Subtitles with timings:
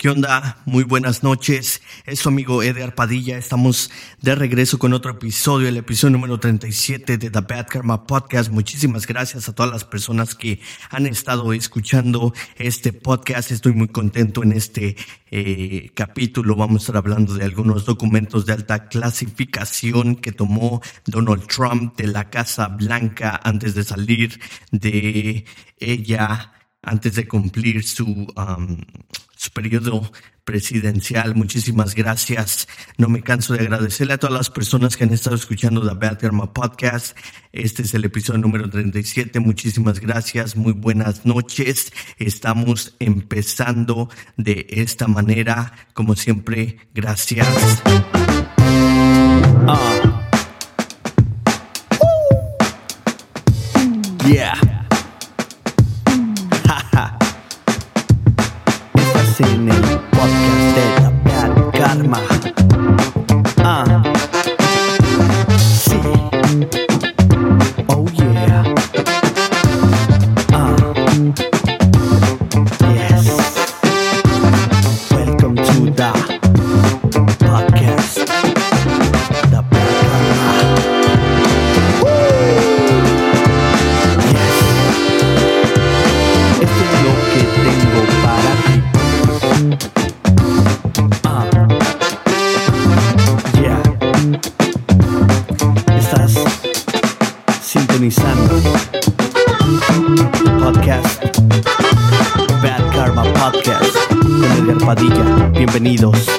[0.00, 0.62] ¿Qué onda?
[0.64, 1.82] Muy buenas noches.
[2.06, 3.36] Es su amigo Edgar Padilla.
[3.36, 3.90] Estamos
[4.22, 8.52] de regreso con otro episodio, el episodio número 37 de The Bad Karma Podcast.
[8.52, 13.50] Muchísimas gracias a todas las personas que han estado escuchando este podcast.
[13.50, 14.96] Estoy muy contento en este
[15.32, 16.54] eh, capítulo.
[16.54, 22.06] Vamos a estar hablando de algunos documentos de alta clasificación que tomó Donald Trump de
[22.06, 24.40] la Casa Blanca antes de salir
[24.70, 25.44] de
[25.80, 28.32] ella antes de cumplir su,
[29.38, 30.10] su periodo
[30.44, 31.36] presidencial.
[31.36, 32.66] Muchísimas gracias.
[32.96, 36.18] No me canso de agradecerle a todas las personas que han estado escuchando The Bad
[36.18, 37.16] Karma Podcast.
[37.52, 39.38] Este es el episodio número 37.
[39.38, 40.56] Muchísimas gracias.
[40.56, 41.92] Muy buenas noches.
[42.18, 45.72] Estamos empezando de esta manera.
[45.94, 47.46] Como siempre, gracias.
[49.68, 50.24] Ah.
[54.26, 54.67] Yeah.
[59.40, 59.77] En el
[105.52, 106.37] Bienvenidos.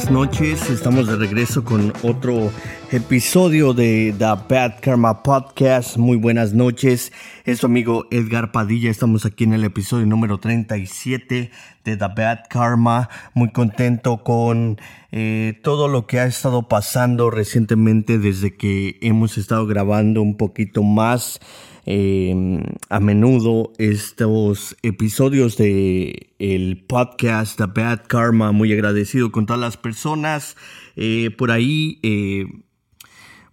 [0.00, 2.50] Buenas noches, estamos de regreso con otro
[2.90, 5.98] episodio de The Bad Karma Podcast.
[5.98, 7.12] Muy buenas noches,
[7.44, 11.50] es su amigo Edgar Padilla, estamos aquí en el episodio número 37
[11.84, 13.10] de The Bad Karma.
[13.34, 14.80] Muy contento con
[15.12, 20.82] eh, todo lo que ha estado pasando recientemente desde que hemos estado grabando un poquito
[20.82, 21.40] más.
[21.86, 29.60] Eh, a menudo estos episodios de el podcast The Bad Karma muy agradecido con todas
[29.60, 30.56] las personas.
[30.96, 32.46] Eh, por ahí eh,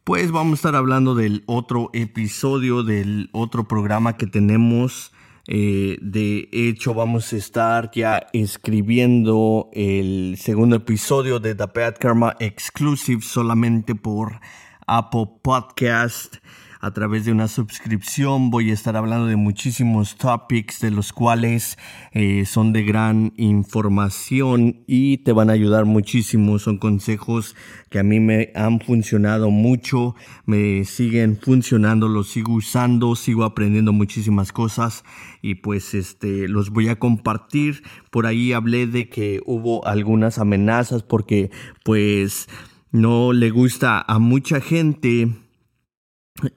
[0.03, 5.13] pues vamos a estar hablando del otro episodio del otro programa que tenemos.
[5.47, 13.21] De hecho vamos a estar ya escribiendo el segundo episodio de The Bad Karma Exclusive
[13.21, 14.41] solamente por
[14.87, 16.37] Apple Podcast
[16.79, 18.49] a través de una suscripción.
[18.49, 21.77] Voy a estar hablando de muchísimos topics de los cuales
[22.11, 26.59] eh, son de gran información y te van a ayudar muchísimo.
[26.59, 27.55] Son consejos
[27.89, 30.15] que a mí me han funcionado mucho,
[30.45, 35.03] me siguen funcionando, los sigo usando, sigo aprendiendo muchísimas cosas
[35.41, 37.83] y pues este los voy a compartir.
[38.11, 41.51] Por ahí hablé de que hubo algunas amenazas porque
[41.83, 42.47] pues
[42.91, 45.46] no le gusta a mucha gente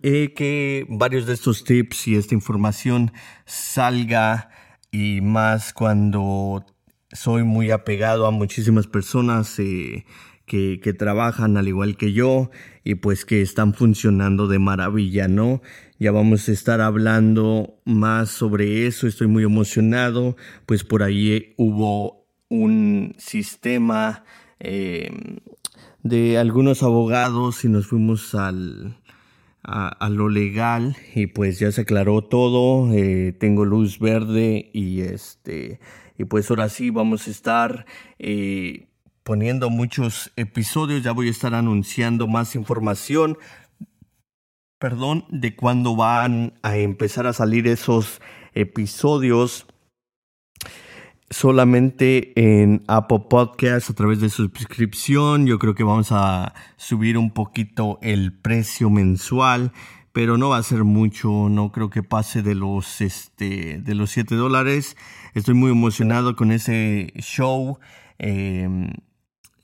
[0.02, 3.12] eh, que varios de estos tips y esta información
[3.46, 4.50] salga
[4.90, 6.64] y más cuando
[7.12, 10.04] soy muy apegado a muchísimas personas eh,
[10.46, 12.50] que, que, trabajan al igual que yo
[12.84, 15.62] y pues que están funcionando de maravilla, ¿no?
[15.98, 20.36] Ya vamos a estar hablando más sobre eso, estoy muy emocionado,
[20.66, 24.24] pues por ahí hubo un sistema
[24.58, 25.10] eh,
[26.02, 28.99] de algunos abogados y nos fuimos al
[29.62, 30.96] a, lo legal.
[31.14, 35.80] Y pues ya se aclaró todo, eh, tengo luz verde y este
[36.20, 37.86] y pues ahora sí vamos a estar
[38.18, 38.88] eh,
[39.22, 43.38] poniendo muchos episodios, ya voy a estar anunciando más información,
[44.78, 48.20] perdón, de cuándo van a empezar a salir esos
[48.52, 49.66] episodios
[51.30, 55.46] solamente en Apple Podcast a través de suscripción.
[55.46, 59.72] Yo creo que vamos a subir un poquito el precio mensual,
[60.12, 61.48] pero no va a ser mucho.
[61.48, 64.96] No creo que pase de los este de los 7 dólares.
[65.34, 67.78] Estoy muy emocionado con ese show.
[68.18, 68.92] Eh,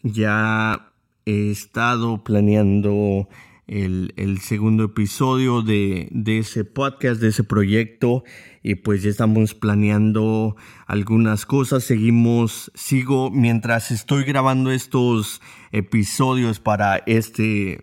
[0.02, 0.92] ya
[1.26, 3.28] he estado planeando
[3.66, 8.24] el, segundo episodio de, de, ese podcast, de ese proyecto.
[8.62, 11.84] Y pues ya estamos planeando algunas cosas.
[11.84, 15.40] Seguimos, sigo mientras estoy grabando estos
[15.72, 17.80] episodios para este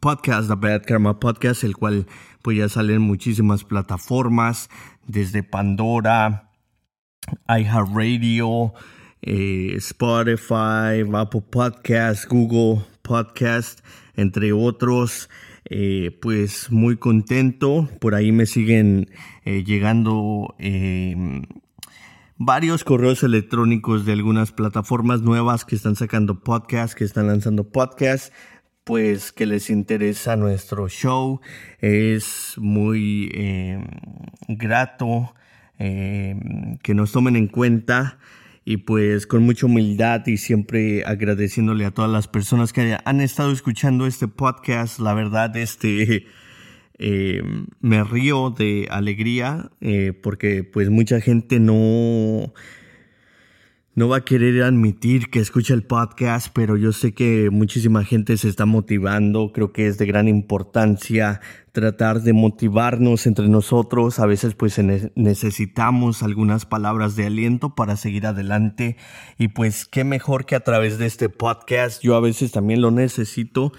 [0.00, 2.06] podcast, The Bad Karma Podcast, el cual
[2.42, 4.68] pues ya salen muchísimas plataformas,
[5.06, 6.50] desde Pandora,
[7.48, 8.74] iHeartRadio,
[9.22, 13.80] eh, Spotify, Apple Podcast, Google Podcast,
[14.16, 15.28] entre otros.
[15.66, 17.88] eh, pues muy contento.
[18.00, 19.10] Por ahí me siguen
[19.44, 21.42] eh, llegando em,
[22.36, 28.32] varios correos electrónicos de algunas plataformas nuevas que están sacando podcasts, que están lanzando podcasts
[28.84, 31.40] pues que les interesa nuestro show.
[31.80, 33.86] Es muy em,
[34.48, 35.34] grato
[35.78, 38.18] em, que nos tomen en cuenta
[38.64, 43.52] y pues con mucha humildad y siempre agradeciéndole a todas las personas que han estado
[43.52, 44.98] escuchando este podcast.
[45.00, 46.26] La verdad, este
[46.98, 52.54] em, me río de alegría eh, porque pues mucha gente no
[53.94, 58.36] no va a querer admitir que escucha el podcast, pero yo sé que muchísima gente
[58.36, 59.52] se está motivando.
[59.52, 64.18] Creo que es de gran importancia tratar de motivarnos entre nosotros.
[64.18, 64.80] A veces pues
[65.14, 68.96] necesitamos algunas palabras de aliento para seguir adelante.
[69.38, 72.02] Y pues qué mejor que a través de este podcast.
[72.02, 73.72] Yo a veces también lo necesito.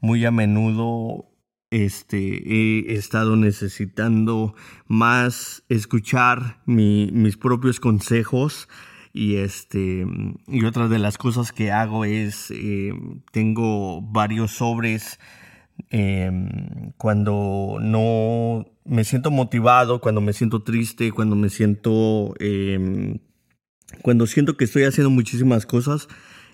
[0.00, 1.26] Muy a menudo
[1.70, 4.54] este, he estado necesitando
[4.86, 8.66] más escuchar mis propios consejos
[9.12, 10.06] y este
[10.46, 12.92] y otra de las cosas que hago es eh,
[13.32, 15.18] tengo varios sobres
[15.90, 23.18] em, cuando no me siento motivado cuando me siento triste cuando me siento em,
[24.02, 26.08] cuando siento que estoy haciendo muchísimas cosas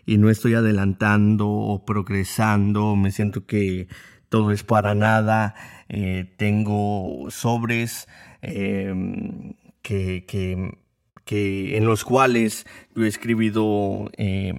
[0.06, 3.88] y no estoy adelantando o progresando me siento que
[4.28, 5.54] todo es para nada
[5.88, 8.08] eh, tengo sobres
[9.82, 10.24] que
[11.24, 14.54] que, en los cuales yo he escribido eh,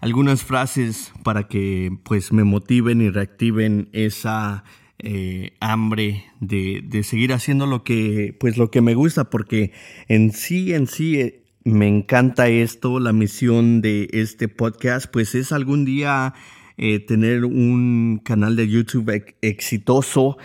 [0.00, 4.64] algunas frases para que pues me motiven y reactiven esa
[4.98, 9.72] eh, hambre de, de, seguir haciendo lo que pues lo que me gusta porque
[10.08, 15.06] en sí en sí eh, me encanta esto la misión de este podcast.
[15.10, 16.34] Pues es algún día
[17.06, 20.36] tener un canal de YouTube exitoso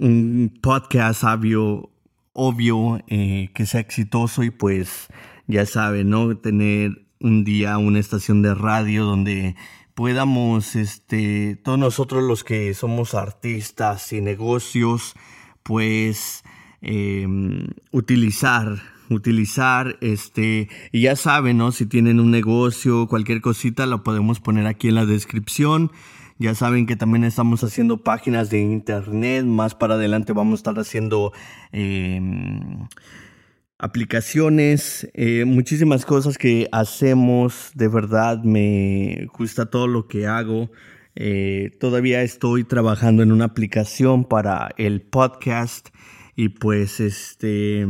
[0.00, 1.90] un podcast sabio
[2.32, 5.08] obvio eh, que sea exitoso y pues
[5.46, 6.36] ya saben, ¿no?
[6.36, 9.56] Tener un día una estación de radio donde
[9.94, 15.14] podamos, este, todos nosotros los que somos artistas y negocios,
[15.62, 16.42] pues
[16.80, 18.80] em, utilizar,
[19.10, 21.72] utilizar, este, y ya saben, ¿no?
[21.72, 25.90] Si tienen un negocio, cualquier cosita, lo podemos poner aquí en la descripción.
[26.40, 29.44] Ya saben que también estamos haciendo páginas de internet.
[29.44, 31.34] Más para adelante vamos a estar haciendo
[31.70, 32.88] em,
[33.76, 37.72] aplicaciones, eh, muchísimas cosas que hacemos.
[37.74, 40.70] De verdad me gusta todo lo que hago.
[41.14, 45.90] Eh, todavía estoy trabajando en una aplicación para el podcast
[46.36, 47.86] y pues este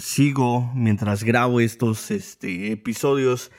[0.00, 3.52] sigo mientras grabo estos este, episodios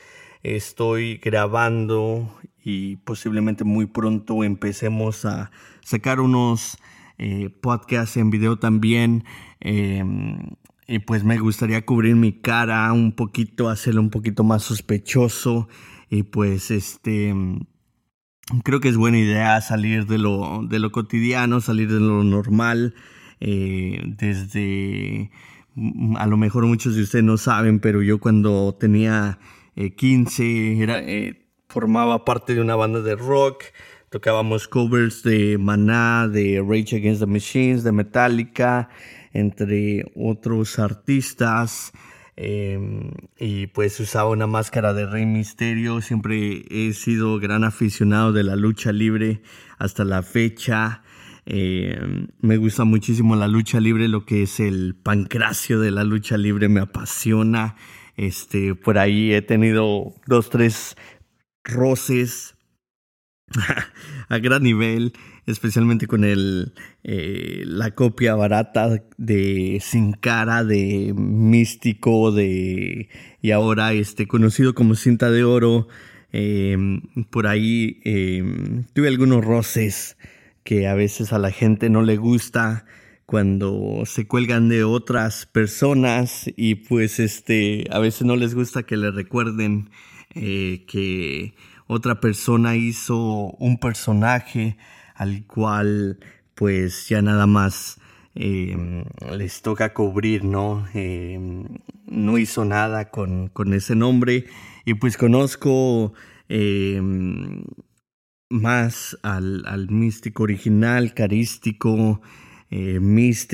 [0.54, 2.30] estoy grabando
[2.62, 5.50] y posiblemente muy pronto empecemos a
[5.82, 6.78] sacar unos
[7.18, 9.24] eh, podcasts en video también.
[9.60, 10.38] Em,
[10.86, 15.68] y pues me gustaría cubrir mi cara un poquito, hacerlo un poquito más sospechoso.
[16.10, 17.34] Y pues este
[18.62, 22.94] creo que es buena idea salir de lo, de lo cotidiano, salir de lo normal.
[23.40, 25.30] Eh, desde
[26.16, 29.38] a lo mejor muchos de ustedes no saben, pero yo cuando tenía
[29.76, 33.64] 15, eh, era, eh, formaba parte de una banda de rock,
[34.10, 38.88] tocábamos covers de Maná, de Rage Against the Machines, de Metallica,
[39.32, 41.92] entre otros artistas.
[42.38, 46.02] Em, y pues usaba una máscara de Rey Misterio.
[46.02, 49.42] Siempre he sido gran aficionado de la lucha libre
[49.78, 51.02] hasta la fecha.
[51.46, 56.36] Em, me gusta muchísimo la lucha libre, lo que es el pancracio de la lucha
[56.36, 57.76] libre me apasiona.
[58.16, 60.96] Este, por ahí he tenido dos, tres
[61.64, 62.56] roces
[64.28, 65.12] a gran nivel,
[65.46, 66.72] especialmente con el,
[67.04, 73.08] eh, la copia barata de Sin Cara, de Místico, de,
[73.42, 75.88] y ahora este, conocido como Cinta de Oro.
[76.32, 80.16] Em, por ahí em, tuve algunos roces
[80.64, 82.84] que a veces a la gente no le gusta
[83.26, 88.96] cuando se cuelgan de otras personas y pues este a veces no les gusta que
[88.96, 89.90] le recuerden
[90.34, 91.56] eh, que
[91.88, 94.76] otra persona hizo un personaje
[95.16, 96.20] al cual
[96.54, 97.98] pues ya nada más
[98.34, 99.04] em,
[99.36, 100.86] les toca cubrir, ¿no?
[100.94, 101.64] Em,
[102.06, 104.46] no hizo nada con, con, ese nombre
[104.84, 106.12] y pues conozco
[106.48, 107.64] em,
[108.50, 112.20] más al, al místico original, carístico,
[112.70, 113.48] eh, mis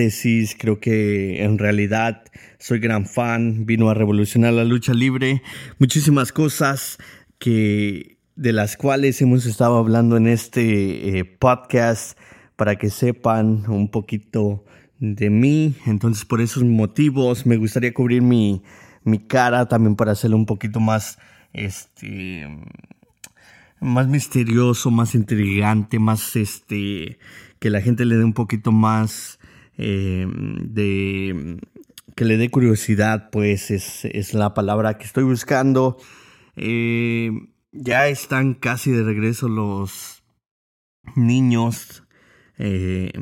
[0.59, 2.23] creo que en realidad
[2.59, 5.43] soy gran fan, vino a revolucionar la lucha libre,
[5.79, 6.99] muchísimas cosas
[7.39, 12.19] que de las cuales hemos estado hablando en este eh, podcast
[12.57, 14.65] para que sepan un poquito
[14.99, 15.75] de mí.
[15.87, 18.63] Entonces, por esos motivos, me gustaría cubrir mi,
[19.05, 21.19] mi cara también para hacerlo un poquito más,
[21.53, 22.47] este,
[23.81, 27.19] más misterioso, más intrigante, más, este,
[27.63, 29.39] que la gente le dé un poquito más
[29.79, 31.61] eh, de,
[32.17, 35.97] que le dé curiosidad, pues es, es la palabra que estoy buscando.
[36.57, 37.31] Eh,
[37.71, 40.25] ya están casi de regreso los
[41.15, 42.03] niños
[42.59, 43.13] eh,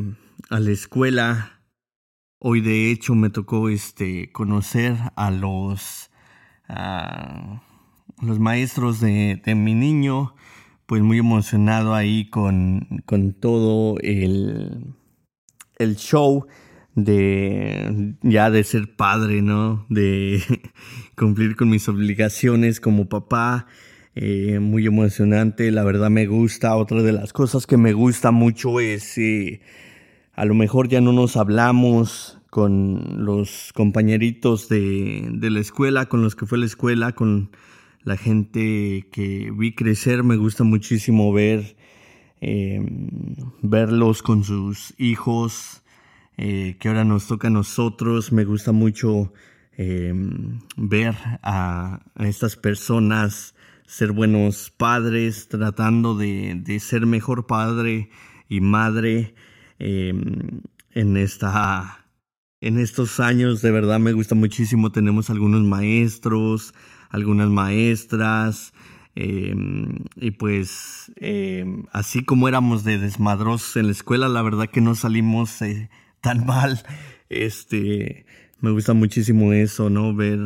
[0.49, 1.61] a la escuela.
[2.39, 6.11] Hoy de hecho me tocó este conocer a los
[8.23, 10.35] los maestros de, de, mi niño,
[10.91, 14.93] pues muy emocionado ahí con, con todo el,
[15.79, 16.49] el show
[16.97, 19.87] de ya de ser padre, ¿no?
[19.89, 20.43] De
[21.17, 23.69] cumplir con mis obligaciones como papá.
[24.17, 26.75] Eh, muy emocionante, la verdad me gusta.
[26.75, 29.61] Otra de las cosas que me gusta mucho es, eh,
[30.33, 36.21] a lo mejor ya no nos hablamos con los compañeritos de, de la escuela, con
[36.21, 37.53] los que fue la escuela, con
[38.03, 40.23] la gente que vi crecer.
[40.23, 41.77] Me gusta muchísimo ver,
[42.41, 42.81] eh,
[43.63, 45.83] verlos con sus hijos,
[46.37, 48.33] eh, que ahora nos toca a nosotros.
[48.33, 49.33] Me gusta mucho
[49.77, 50.13] eh,
[50.77, 53.55] ver a, estas personas
[53.87, 58.11] ser buenos padres, tratando de, ser mejor padre
[58.49, 59.35] y madre
[59.79, 60.61] em,
[60.93, 62.07] en esta
[62.61, 66.75] en estos años de verdad me gusta muchísimo tenemos algunos maestros
[67.11, 68.73] algunas maestras
[69.15, 74.81] em, y pues em, así como éramos de desmadrosos en la escuela la verdad que
[74.81, 75.91] no salimos eh,
[76.21, 76.83] tan mal.
[77.29, 78.27] Este,
[78.61, 80.15] me gusta muchísimo eso, ¿no?
[80.15, 80.41] Ver,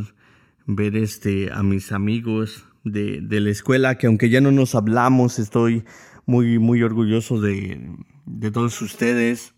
[0.67, 5.39] ver este, a mis amigos de, de la escuela, que aunque ya no nos hablamos,
[5.39, 5.85] estoy
[6.27, 7.81] muy, muy orgulloso de,
[8.27, 9.54] de todos ustedes.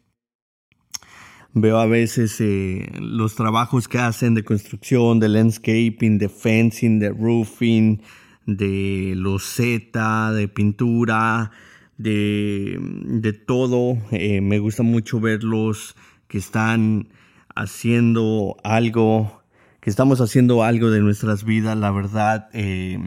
[1.58, 7.08] Veo a veces eh, los trabajos que hacen de construcción, de landscaping, de fencing, de
[7.08, 8.02] roofing,
[8.44, 11.50] de loseta, de pintura,
[11.96, 13.96] de, de todo.
[14.10, 15.96] Eh, me gusta mucho verlos
[16.28, 17.08] que están
[17.54, 19.42] haciendo algo,
[19.80, 22.98] que estamos haciendo algo de nuestras vidas, la verdad eh,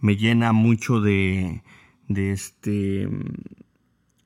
[0.00, 1.62] me llena mucho de,
[2.08, 3.08] de este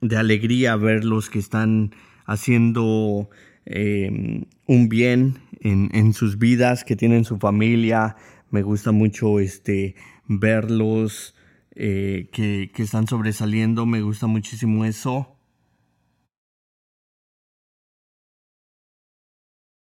[0.00, 1.92] de alegría verlos que están
[2.26, 3.31] haciendo
[3.67, 8.17] eh, un bien en, en, sus vidas, que tienen su familia.
[8.50, 9.95] Me gusta mucho este
[10.26, 11.35] verlos
[11.75, 13.87] eh, que, que están sobresaliendo.
[13.87, 15.37] Me gusta muchísimo eso.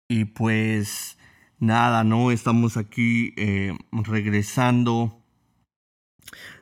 [0.10, 1.18] Y pues
[1.58, 2.32] nada, ¿no?
[2.32, 5.24] Estamos aquí eh, regresando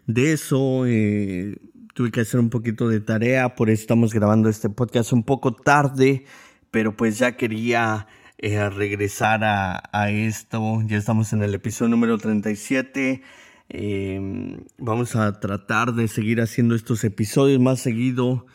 [0.06, 0.86] de eso.
[0.86, 1.58] Eh,
[1.94, 5.54] tuve que hacer un poquito de tarea, por eso estamos grabando este podcast un poco
[5.54, 6.26] tarde,
[6.72, 10.82] pero pues ya quería eh, regresar a, esto.
[10.86, 13.22] Ya estamos en el episodio número 37.
[13.68, 18.46] Em, vamos a tratar de seguir haciendo estos episodios más seguido.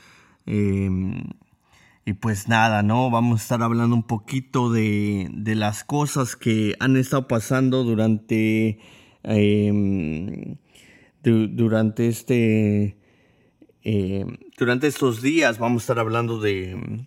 [0.47, 1.25] Em,
[2.07, 3.11] y pues nada, ¿no?
[3.11, 8.79] Vamos a estar hablando un poquito de, de las cosas que han estado pasando durante,
[9.23, 10.57] eh,
[11.23, 12.97] durante este,
[13.85, 14.25] eh,
[14.57, 15.59] durante estos días.
[15.59, 17.07] Vamos a estar hablando de,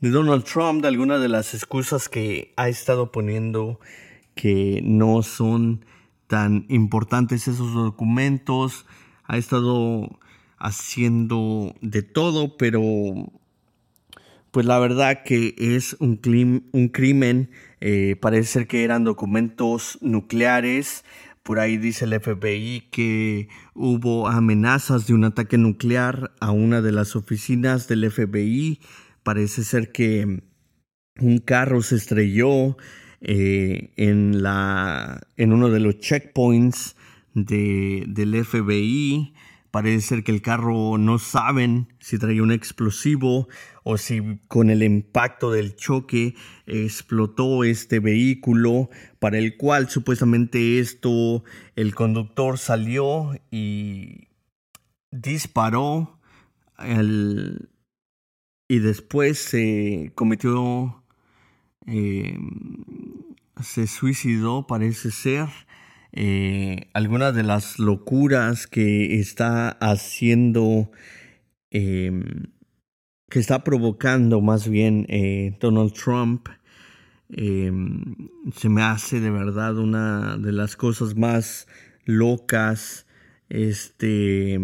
[0.00, 3.80] Donald Trump, de algunas de las excusas que ha estado poniendo
[4.34, 5.84] que no son
[6.26, 8.84] tan importantes esos documentos.
[9.24, 10.18] Ha estado
[10.58, 12.82] haciendo de todo, pero
[14.50, 16.20] pues la verdad que es un,
[16.72, 21.04] un crimen, eh, parece ser que eran documentos nucleares,
[21.44, 26.90] por ahí dice el FBI que hubo amenazas de un ataque nuclear a una de
[26.90, 28.80] las oficinas del FBI,
[29.22, 30.42] parece ser que
[31.20, 32.78] un carro se estrelló
[33.20, 36.96] eh, en, la, en uno de los checkpoints
[37.34, 39.34] de, del FBI,
[39.74, 43.48] Parece ser que el carro no saben si traía un explosivo
[43.82, 48.88] o si con el impacto del choque explotó este vehículo
[49.18, 51.42] para el cual supuestamente esto
[51.74, 54.28] el conductor salió y
[55.10, 56.20] disparó
[58.68, 61.02] y después se cometió
[61.88, 62.38] eh,
[63.60, 65.48] se suicidó parece ser
[66.16, 70.92] eh, algunas de las locuras que está haciendo,
[71.70, 72.52] em,
[73.28, 76.48] que está provocando más bien eh, Donald Trump,
[77.30, 78.14] em,
[78.54, 81.66] se me hace de verdad una de las cosas más
[82.04, 83.06] locas
[83.48, 84.60] este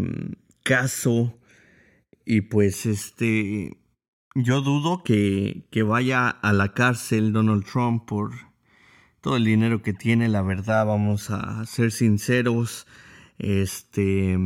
[0.62, 1.37] caso.
[2.25, 3.76] Y pues este
[4.37, 8.50] yo dudo que, que vaya a la cárcel Donald Trump por
[9.21, 12.87] todo el dinero que tiene, la verdad, vamos a ser sinceros.
[13.39, 14.37] Este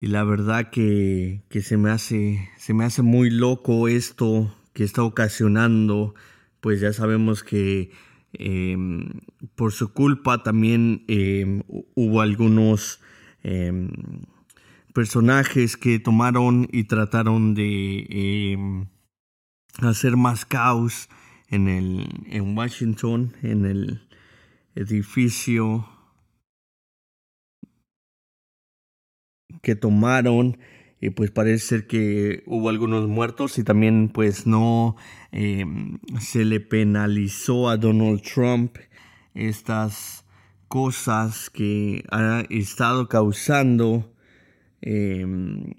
[0.00, 4.84] y la verdad que, que, se me hace se me hace muy loco esto que
[4.84, 6.14] está ocasionando
[6.60, 7.90] pues ya sabemos que
[8.32, 9.20] em,
[9.56, 11.62] por su culpa también em,
[11.94, 13.00] hubo algunos
[13.42, 13.90] em,
[14.94, 18.86] personajes que tomaron y trataron de
[19.80, 21.08] hacer más caos
[21.48, 24.08] en el en Washington en el
[24.74, 25.88] edificio
[29.62, 30.58] que tomaron
[31.00, 34.96] y pues parece ser que hubo algunos muertos y también pues no
[35.30, 38.76] em, se le penalizó a Donald Trump
[39.34, 40.24] estas
[40.66, 44.12] cosas que ha estado causando
[44.80, 45.74] em,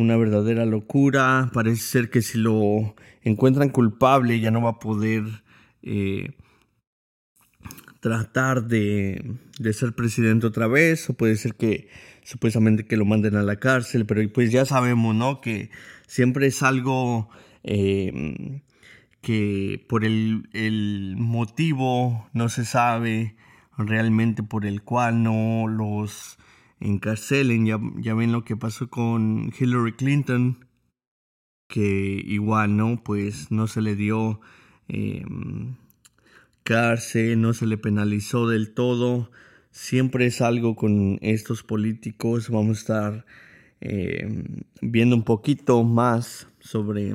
[0.00, 1.50] una verdadera locura.
[1.52, 5.24] Parece ser que si lo encuentran culpable ya no va a poder
[5.82, 6.32] eh,
[8.00, 11.88] tratar de, de ser presidente otra vez o puede ser que
[12.22, 15.40] supuestamente que lo manden a la cárcel, pero pues ya sabemos, ¿no?
[15.40, 15.70] Que
[16.06, 17.30] siempre es algo
[17.64, 18.62] eh,
[19.20, 23.36] que por el, motivo no se sabe
[23.76, 26.37] realmente por el cual no los
[26.80, 27.66] encarcelen.
[27.66, 30.66] Ya, ya ven lo que pasó con Hillary Clinton,
[31.68, 33.02] que igual, ¿no?
[33.02, 34.40] Pues no se le dio
[34.88, 35.24] eh,
[36.62, 39.30] cárcel, no se le penalizó del todo
[39.78, 42.50] siempre es algo con estos políticos.
[42.50, 43.26] Vamos a estar
[43.80, 44.44] eh,
[44.80, 47.14] viendo un poquito más sobre,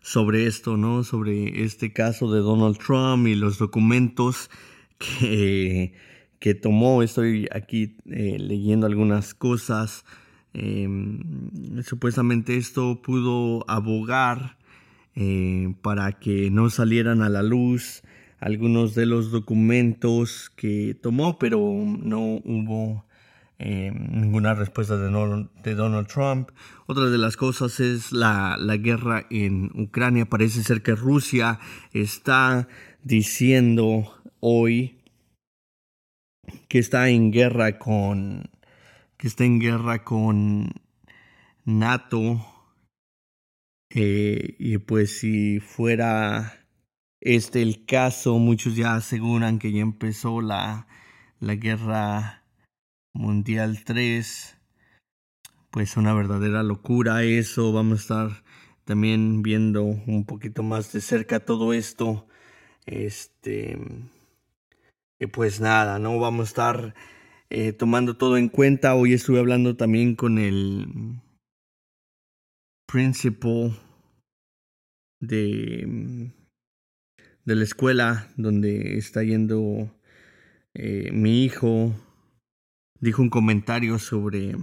[0.00, 1.02] sobre esto, ¿no?
[1.02, 4.50] Sobre este caso de Donald Trump y los documentos
[4.98, 5.94] que,
[6.40, 7.04] que tomó.
[7.04, 10.04] Estoy aquí eh, leyendo algunas cosas.
[10.52, 11.20] Em,
[11.84, 14.58] supuestamente esto pudo abogar
[15.14, 18.02] eh, para que no salieran a la luz
[18.40, 23.04] algunos de los documentos que tomó, pero no hubo
[23.58, 25.10] eh, ninguna respuesta de,
[25.74, 26.48] Donald Trump.
[26.86, 30.24] Otra de las cosas es la, la, guerra en Ucrania.
[30.24, 31.60] Parece ser que Rusia
[31.92, 32.66] está
[33.04, 34.10] diciendo
[34.40, 34.99] hoy
[36.68, 38.50] que está en guerra con
[39.16, 40.70] que está en guerra con
[41.64, 42.46] NATO
[43.90, 46.60] eh, y pues si fuera
[47.20, 50.86] este el caso, muchos ya aseguran que ya empezó la,
[51.40, 52.44] la guerra
[53.12, 54.56] mundial 3.
[55.70, 57.72] Pues una verdadera locura eso.
[57.72, 58.44] Vamos a estar
[58.84, 62.26] también viendo un poquito más de cerca todo esto.
[62.86, 63.78] Este.
[65.28, 66.18] Pues nada, ¿no?
[66.18, 66.94] Vamos a estar
[67.50, 68.94] eh, tomando todo en cuenta.
[68.94, 71.20] Hoy estuve hablando también con el
[72.86, 73.78] principal
[75.20, 76.32] de
[77.44, 79.90] de la escuela donde está yendo
[80.74, 81.94] eh, mi hijo
[83.00, 84.54] dijo un comentario sobre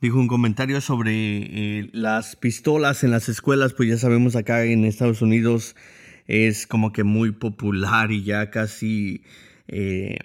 [0.00, 4.84] dijo un comentario sobre eh, las pistolas en las escuelas pues ya sabemos acá en
[4.84, 5.76] Estados Unidos
[6.26, 9.22] es como que muy popular y ya casi
[9.68, 10.16] eh,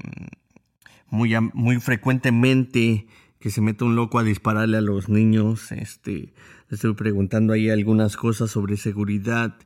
[1.09, 3.07] muy, muy frecuentemente
[3.39, 6.33] que se mete un loco a dispararle a los niños este
[6.69, 9.57] estoy preguntando ahí algunas cosas sobre seguridad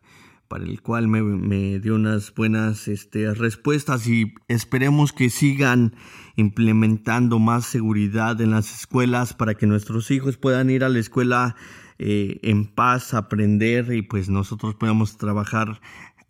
[0.53, 5.95] para el cual me, dio unas buenas este, respuestas y esperemos que sigan
[6.35, 11.55] implementando más seguridad en las escuelas para que nuestros hijos puedan ir a la escuela
[11.97, 15.81] eh, en paz, aprender y pues nosotros podamos trabajar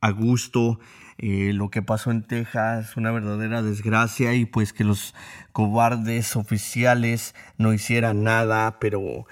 [0.03, 0.79] a gusto.
[1.17, 5.13] Eh, lo que pasó en Texas, una verdadera desgracia y pues que los
[5.51, 9.25] cobardes oficiales no hicieran nada, pero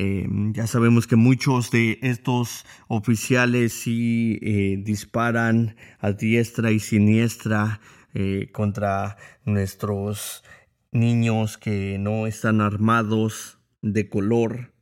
[0.00, 7.80] Em, ya sabemos que muchos de estos oficiales sí eh, disparan a diestra y siniestra
[8.14, 10.44] eh, contra nuestros
[10.92, 14.72] niños que no están armados de color.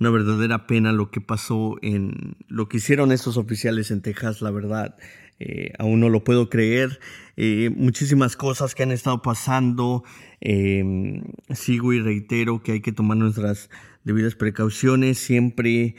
[0.00, 4.50] Una verdadera pena lo que pasó en lo que hicieron estos oficiales en Texas, la
[4.50, 4.96] verdad.
[5.38, 6.98] Eh, aún no lo puedo creer.
[7.36, 10.02] Eh, muchísimas cosas que han estado pasando.
[10.40, 11.22] Eh,
[11.54, 13.68] sigo y reitero que hay que tomar nuestras
[14.02, 15.96] debidas precauciones, siempre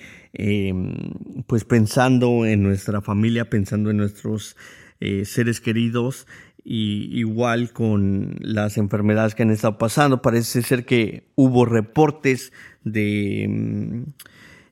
[1.46, 4.58] pues pensando en nuestra familia, pensando en nuestros
[5.00, 6.26] seres queridos.
[6.64, 13.48] Y igual con las enfermedades que han estado pasando, parece ser que hubo reportes de
[13.50, 14.04] mm,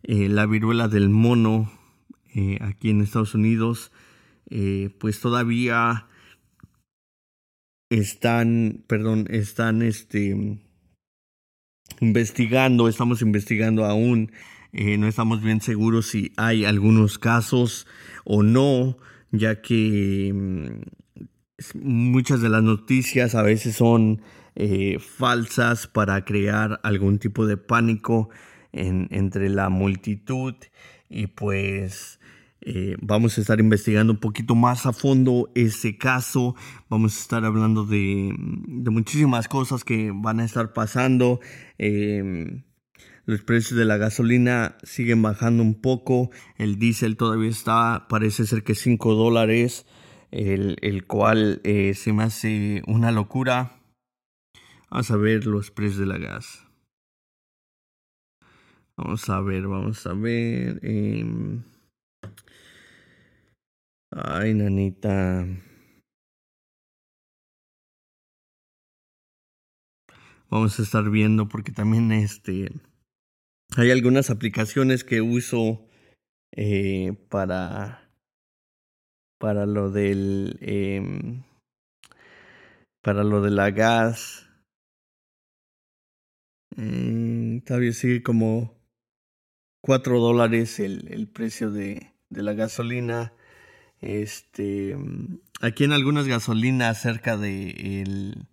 [0.04, 1.72] la viruela del mono
[2.62, 3.92] aquí en Estados Unidos.
[4.50, 6.08] Eh, pues todavía
[7.90, 10.60] están, perdón, están este,
[12.00, 14.32] investigando, estamos investigando aún,
[14.72, 17.88] eh, no estamos bien seguros si hay algunos casos
[18.24, 18.98] o no,
[19.32, 20.99] ya que mm,
[21.76, 24.22] muchas de las noticias a veces son
[24.56, 28.30] eh, falsas para crear algún tipo de pánico
[28.72, 30.56] en, entre la multitud
[31.10, 32.20] y pues
[32.62, 36.56] eh, vamos a estar investigando un poquito más a fondo ese caso.
[36.90, 41.40] Vamos a estar hablando de, muchísimas cosas que van a estar pasando.
[41.78, 42.64] Em,
[43.26, 46.32] los precios de la gasolina siguen bajando un poco.
[46.58, 49.86] El diésel todavía está, parece ser que 5 dólares,
[50.32, 53.82] el, el cual eh, se me hace una locura.
[54.90, 56.66] Vamos a ver los precios de la gas.
[58.98, 60.80] Vamos a ver, vamos a ver.
[60.84, 61.26] Eh,
[64.12, 65.46] Ay, nanita.
[70.50, 72.72] Vamos a estar viendo porque también este
[73.78, 75.88] hay algunas aplicaciones que uso
[76.52, 78.09] eh, para
[79.40, 81.42] para lo del eh,
[83.02, 84.48] para lo de la gas
[86.78, 88.78] eh, todavía sigue como
[89.82, 93.34] 4 dólares el, el precio de, de la gasolina
[94.02, 94.98] este,
[95.62, 98.48] aquí en algunas gasolinas cerca de, el,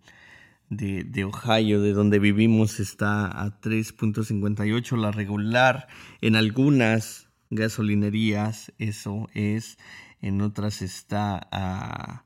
[0.69, 5.87] de, de, Ohio, de donde vivimos, está a 3.58 la regular.
[6.21, 9.77] En algunas gasolinerías eso es,
[10.21, 12.25] en otras está a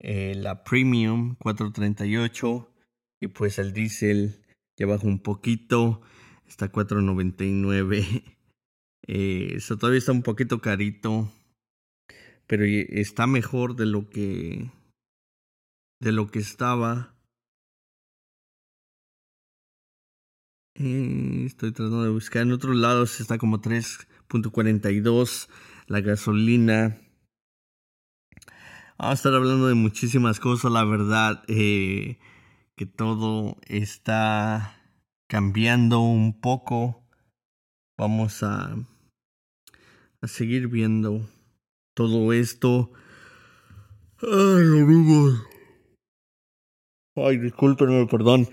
[0.00, 2.68] eh, la premium 4.38
[3.20, 4.44] y pues el diésel
[4.76, 6.02] ya bajó un poquito
[6.48, 8.24] Está 4.99.
[9.10, 11.32] Eh, eso todavía está un poquito carito.
[12.46, 14.70] Pero está mejor de lo que.
[15.98, 17.17] De lo que estaba.
[20.78, 22.42] Estoy tratando de buscar.
[22.42, 25.48] En otros lados está como 3.42.
[25.86, 26.98] La gasolina.
[28.98, 30.70] Vamos a estar hablando de muchísimas cosas.
[30.70, 31.42] La verdad.
[31.48, 32.18] Eh,
[32.78, 34.80] que todo está
[35.28, 37.02] cambiando un poco.
[37.98, 38.76] Vamos a,
[40.22, 41.28] a seguir viendo
[41.94, 42.92] todo esto.
[44.22, 45.44] Ay, amigos.
[47.16, 48.48] Ay, discúlpenme, perdón.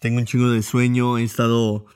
[0.00, 1.18] Tengo un chingo de sueño.
[1.18, 1.86] He estado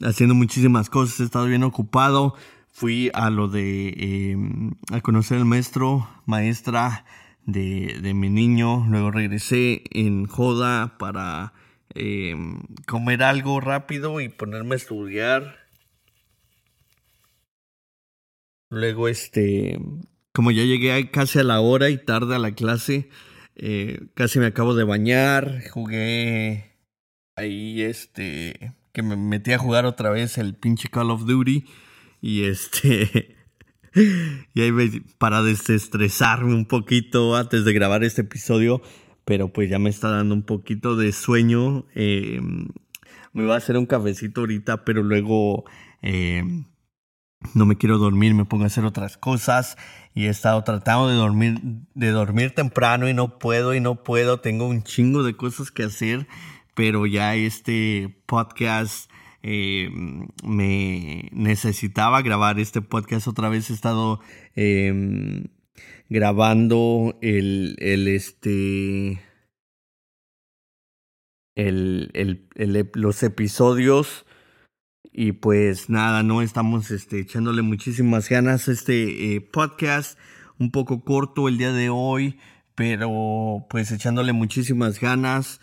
[0.00, 1.20] haciendo muchísimas cosas.
[1.20, 2.34] He estado bien ocupado.
[2.70, 7.04] Fui a lo de em, a conocer al maestro, maestra
[7.44, 8.86] de, de mi niño.
[8.88, 11.52] Luego regresé en joda para
[11.94, 12.36] eh,
[12.86, 15.56] comer algo rápido y ponerme a estudiar.
[18.70, 19.78] Luego, este,
[20.32, 23.08] como ya llegué casi a la hora y tarde a la clase,
[23.56, 26.67] eh, casi me acabo de bañar, jugué
[27.38, 31.64] ahí, este, que me metí a jugar otra vez el pinche Call of Duty
[32.20, 33.36] y este...
[34.54, 38.82] y ahí para desestresarme un poquito antes de grabar este episodio,
[39.24, 41.86] pero pues ya me está dando un poquito de sueño.
[41.94, 42.40] Eh,
[43.32, 45.64] me va a hacer un cafecito ahorita, pero luego
[46.02, 46.44] eh,
[47.54, 49.76] no me quiero dormir, me pongo a hacer otras cosas
[50.14, 51.60] y he estado tratando de dormir,
[51.94, 54.40] de dormir temprano y no puedo y no puedo.
[54.40, 56.26] Tengo un chingo de cosas que hacer,
[56.78, 59.10] pero ya este podcast
[59.42, 59.90] eh,
[60.44, 63.26] me necesitaba grabar este podcast.
[63.26, 63.68] Otra vez.
[63.68, 64.20] He estado
[66.08, 69.20] grabando el, el este,
[71.56, 74.24] el, el, los episodios.
[75.12, 80.16] Y pues nada, no estamos este, echándole muchísimas ganas a este eh, podcast,
[80.60, 82.38] un poco corto el día de hoy,
[82.76, 85.60] pero pues echándole muchísimas ganas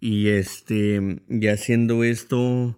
[0.00, 2.76] y este y haciendo esto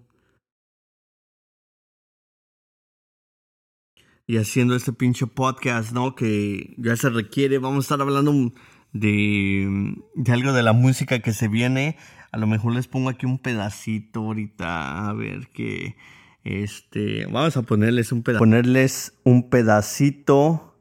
[4.31, 6.15] y haciendo este pinche podcast, ¿no?
[6.15, 7.59] Que ya se requiere.
[7.59, 8.53] Vamos a estar hablando
[8.93, 11.97] de, de algo de la música que se viene.
[12.31, 15.09] A lo mejor les pongo aquí un pedacito ahorita.
[15.09, 15.97] A ver que.
[16.45, 17.27] Este.
[17.27, 18.39] Vamos a ponerles un pedacito.
[18.39, 20.77] Ponerles un pedacito.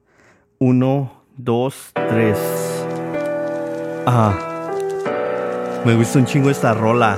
[0.59, 2.37] Uno, dos, tres.
[4.05, 4.48] Ah.
[5.85, 7.17] Me gusta un chingo esta rola.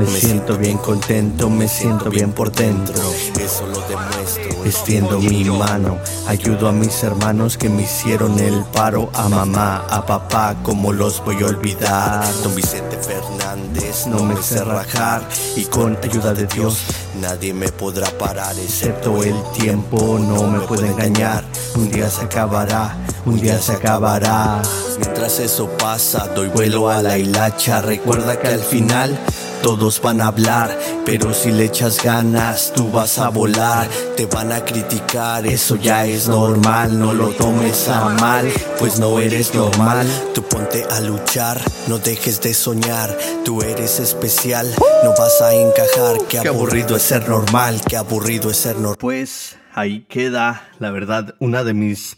[0.00, 2.94] Me siento bien contento, me siento bien por dentro.
[3.38, 4.64] Eso lo demuestro.
[4.64, 9.10] Extiendo mi mano, ayudo a mis hermanos que me hicieron el paro.
[9.12, 12.24] A mamá, a papá, como los voy a olvidar.
[12.42, 15.22] Don Vicente Fernández no me sé rajar
[15.54, 16.78] y con ayuda de Dios
[17.20, 20.18] nadie me podrá parar excepto el tiempo.
[20.18, 21.44] No me puede engañar.
[21.76, 24.62] Un día se acabará, un día se acabará.
[24.98, 27.82] Mientras eso pasa, doy vuelo a la hilacha.
[27.82, 29.18] Recuerda que al final
[29.62, 33.88] todos van a hablar, pero si le echas ganas, tú vas a volar.
[34.16, 36.98] Te van a criticar, eso ya es normal.
[36.98, 40.06] No lo tomes a mal, pues no eres normal.
[40.34, 43.16] Tú ponte a luchar, no dejes de soñar.
[43.44, 44.66] Tú eres especial,
[45.04, 46.16] no vas a encajar.
[46.28, 48.96] Qué aburrido es ser normal, qué aburrido es ser normal.
[48.98, 52.16] Pues ahí queda, la verdad, una de mis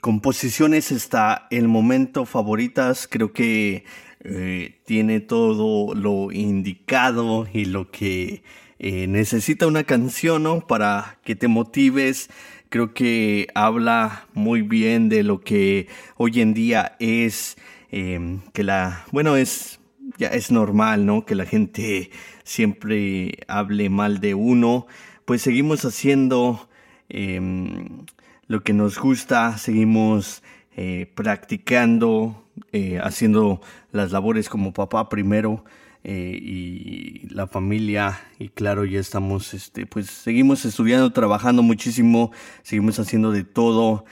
[0.00, 3.06] composiciones está el momento favoritas.
[3.10, 3.84] Creo que
[4.22, 8.42] eh, tiene todo lo indicado y lo que
[8.78, 10.66] eh, necesita una canción ¿no?
[10.66, 12.28] para que te motives.
[12.68, 17.56] Creo que habla muy bien de lo que hoy en día es,
[17.90, 19.80] em, que la, bueno, es,
[20.18, 21.24] ya es normal, ¿no?
[21.24, 22.10] Que la gente
[22.44, 24.86] siempre hable mal de uno.
[25.24, 26.68] Pues seguimos haciendo
[27.08, 28.06] em,
[28.46, 30.42] lo que nos gusta, seguimos
[30.76, 33.60] eh, practicando, eh, haciendo
[33.92, 35.64] las labores como papá primero
[36.02, 42.98] eh, y la familia y claro ya estamos este pues seguimos estudiando trabajando muchísimo seguimos
[42.98, 44.04] haciendo de todo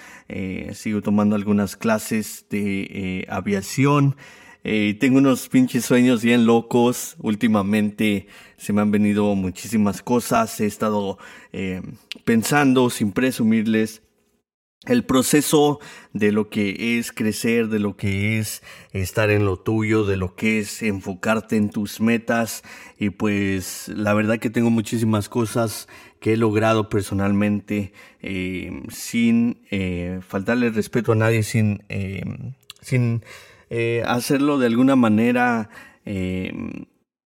[0.73, 4.17] sigo tomando algunas clases de aviación.
[4.63, 7.17] Tengo unos pinches sueños bien locos.
[7.21, 8.27] Últimamente
[8.59, 10.61] se me han venido muchísimas cosas.
[10.61, 11.17] He estado
[12.27, 14.03] pensando sin presumirles
[14.87, 15.81] el proceso
[16.13, 18.63] de lo que es crecer, de lo que es
[18.93, 22.63] estar en lo tuyo, de lo que es enfocarte en tus metas
[22.99, 25.89] y pues la verdad que tengo muchísimas cosas
[26.21, 32.23] que he logrado personalmente eh, sin eh, faltarle respeto a nadie, sin, eh,
[32.81, 33.23] sin
[34.07, 35.69] hacerlo de alguna manera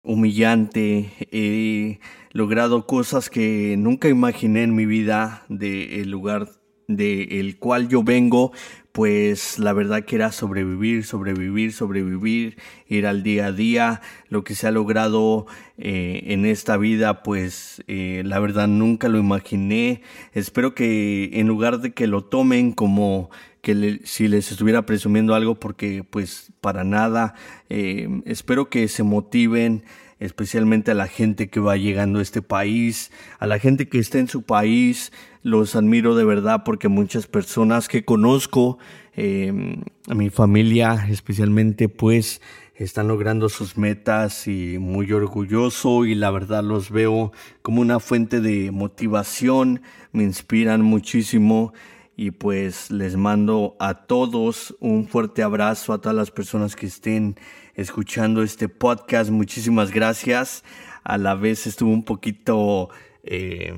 [0.03, 1.11] humillante.
[1.33, 1.99] He
[2.31, 6.58] logrado cosas que nunca imaginé en mi vida del lugar
[6.89, 8.53] del cual yo vengo,
[8.93, 12.57] pues la verdad que era sobrevivir, sobrevivir, sobrevivir,
[12.89, 15.47] ir al día a día, lo que se ha logrado
[15.77, 20.03] eh, en esta vida, pues eh, la verdad nunca lo imaginé.
[20.33, 25.61] Espero que en lugar de que lo tomen como que si les estuviera presumiendo algo,
[25.61, 27.35] porque pues para nada,
[27.69, 29.85] eh, espero que se motiven
[30.21, 34.19] especialmente a la gente que va llegando a este país, a la gente que está
[34.19, 35.13] en su país.
[35.49, 38.77] Los admiro de verdad porque muchas personas que conozco,
[39.15, 42.43] em, a mi familia especialmente, pues
[42.75, 47.33] están logrando sus metas y muy orgulloso y la verdad los veo
[47.63, 49.81] como una fuente de motivación,
[50.13, 51.73] me inspiran muchísimo
[52.15, 57.37] y pues les mando a todos un fuerte abrazo a todas las personas que estén
[57.75, 59.31] escuchando este podcast.
[59.31, 60.63] Muchísimas gracias.
[61.05, 62.91] A la vez estuvo un poquito,
[63.23, 63.73] eh,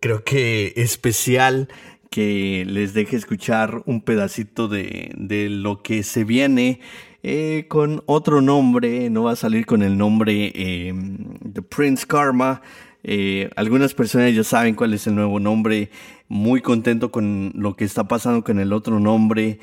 [0.00, 1.68] creo que especial
[2.10, 6.80] que les deje escuchar un pedacito de, de lo que se viene
[7.22, 9.10] eh, con otro nombre.
[9.10, 10.94] No va a salir con el nombre eh,
[11.52, 12.62] The Prince Karma.
[13.56, 15.90] algunas personas ya saben cuál es el nuevo nombre.
[16.28, 19.58] Muy contento con lo que está pasando con el otro nombre.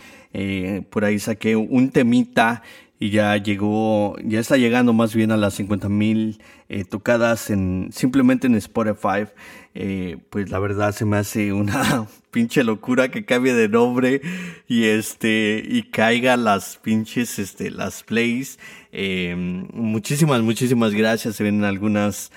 [0.89, 2.63] por ahí saqué un temita
[2.99, 7.89] y ya llegó, ya está llegando más bien a las 50 mil eh, tocadas en,
[7.91, 9.27] simplemente en Spotify.
[9.73, 14.21] Eh, pues la verdad se me hace una pinche locura que cambie de nombre
[14.69, 18.60] y este, y caiga las pinches, este, las plays.
[18.93, 19.36] Eh,
[19.73, 21.36] muchísimas, muchísimas gracias.
[21.36, 22.31] Se ven algunas,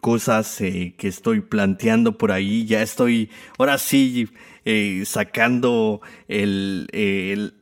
[0.00, 2.64] cosas que estoy planteando por ahí.
[2.66, 4.28] Ya estoy, ahora sí,
[5.04, 7.52] sacando el, el,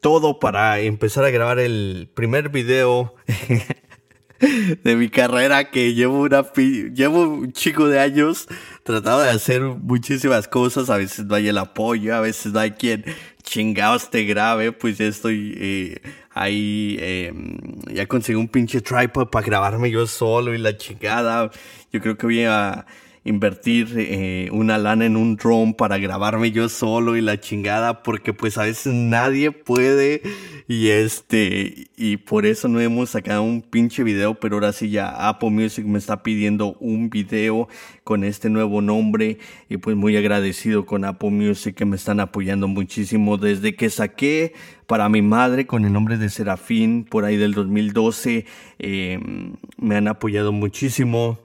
[0.00, 3.14] todo para empezar a grabar el primer video
[4.84, 8.46] de mi carrera que llevo una llevo un chico de años
[8.84, 12.72] tratando de hacer muchísimas cosas, a veces no hay el apoyo, a veces no hay
[12.72, 13.04] quien
[13.42, 17.58] chingados te grabe, pues ya estoy eh, ahí, em,
[17.92, 21.50] ya conseguí un pinche tripod para grabarme yo solo y la chingada,
[21.92, 22.86] yo creo que voy a
[23.24, 28.32] invertir eh, una lana en un drone para grabarme yo solo y la chingada porque
[28.32, 30.22] pues a veces nadie puede.
[30.66, 35.28] Y este y por eso no hemos sacado un pinche video pero ahora sí ya
[35.28, 37.68] Apple Music me está pidiendo un video
[38.04, 39.38] con este nuevo nombre.
[39.68, 44.54] Y pues muy agradecido con Apple Music que me están apoyando muchísimo desde que saqué
[44.86, 48.46] para mi madre con el nombre de Serafín por ahí del 2012
[48.78, 49.20] eh,
[49.76, 51.38] me han apoyado muchísimo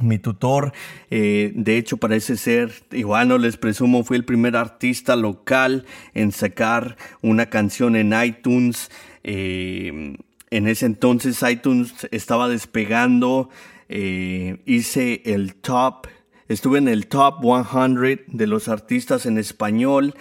[0.00, 0.72] mi tutor,
[1.10, 6.32] eh, de hecho parece ser, igual no les presumo, fue el primer artista local en
[6.32, 8.90] sacar una canción en iTunes.
[9.24, 10.16] Eh,
[10.50, 13.50] en ese entonces iTunes estaba despegando,
[13.88, 16.06] eh, hice el top,
[16.48, 20.14] estuve en el top 100 de los artistas en español.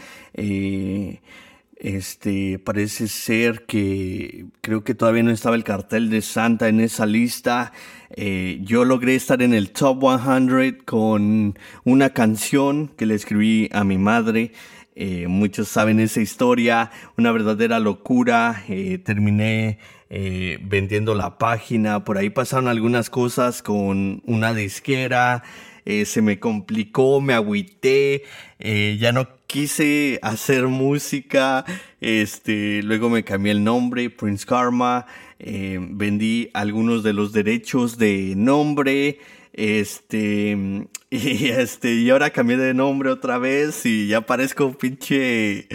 [1.79, 7.05] Este, parece ser que creo que todavía no estaba el cartel de Santa en esa
[7.05, 7.71] lista.
[8.09, 13.85] Eh, yo logré estar en el top 100 con una canción que le escribí a
[13.85, 14.51] mi madre.
[14.97, 18.61] Eh, muchos saben esa historia, una verdadera locura.
[18.67, 25.43] Eh, terminé vendiendo la página, por ahí pasaron algunas cosas con una disquera.
[25.85, 28.23] se me complicó, me agüité,
[28.59, 31.65] ya no quise hacer música,
[31.99, 35.07] este, luego me cambié el nombre, Prince Karma,
[35.39, 39.17] eh, vendí algunos de los derechos de nombre,
[39.53, 40.55] este,
[41.09, 45.67] y este, y ahora cambié de nombre otra vez y ya parezco un pinche,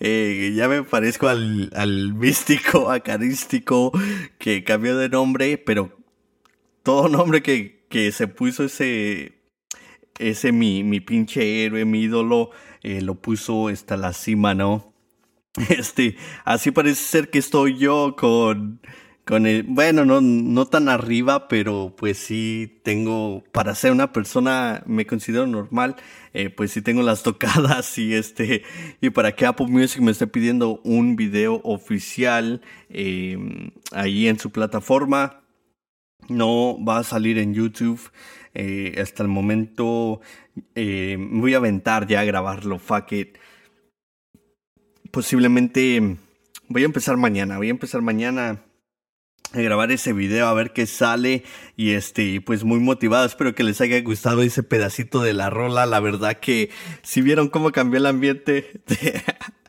[0.00, 3.92] eh, ya me parezco al, al místico acarístico
[4.38, 5.96] que cambió de nombre, pero
[6.82, 9.34] todo nombre que, que se puso ese,
[10.18, 12.50] ese mi, mi pinche héroe, mi ídolo,
[12.82, 14.94] eh, lo puso hasta la cima, ¿no?
[15.68, 18.80] Este, así parece ser que estoy yo con,
[19.24, 24.82] con el, bueno, no, no tan arriba, pero pues sí tengo, para ser una persona,
[24.86, 25.96] me considero normal,
[26.34, 28.62] eh, pues sí tengo las tocadas y este,
[29.00, 33.38] y para que Apple Music me esté pidiendo un video oficial eh,
[33.92, 35.42] ahí en su plataforma,
[36.28, 38.00] no va a salir en YouTube.
[38.54, 40.20] Eh, hasta el momento
[40.74, 43.38] eh, voy a aventar ya a grabarlo, fuck it.
[45.10, 46.18] Posiblemente
[46.68, 48.62] voy a empezar mañana, voy a empezar mañana
[49.52, 51.42] a grabar ese video a ver qué sale
[51.76, 55.86] y este pues muy motivado espero que les haya gustado ese pedacito de la rola
[55.86, 56.70] la verdad que
[57.02, 58.80] si vieron cómo cambió el ambiente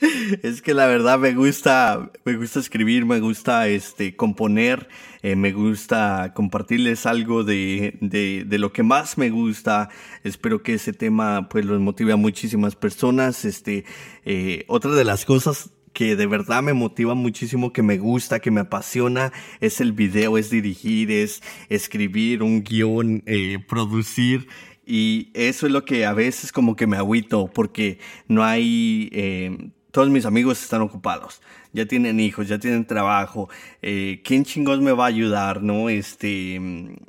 [0.42, 4.88] es que la verdad me gusta, me gusta escribir, me gusta este componer,
[5.22, 9.90] eh, me gusta compartirles algo de, de, de, lo que más me gusta.
[10.24, 13.44] Espero que ese tema pues los motive a muchísimas personas.
[13.44, 13.84] Este,
[14.24, 18.50] eh, otra de las cosas que de verdad me motiva muchísimo, que me gusta, que
[18.50, 24.48] me apasiona, es el video, es dirigir, es escribir un guion, eh, producir.
[24.86, 29.70] Y eso es lo que a veces como que me agüito porque no hay eh,
[29.90, 31.40] todos mis amigos están ocupados,
[31.72, 33.48] ya tienen hijos, ya tienen trabajo,
[33.82, 35.88] eh, ¿quién chingos me va a ayudar, no?
[35.88, 36.58] Este,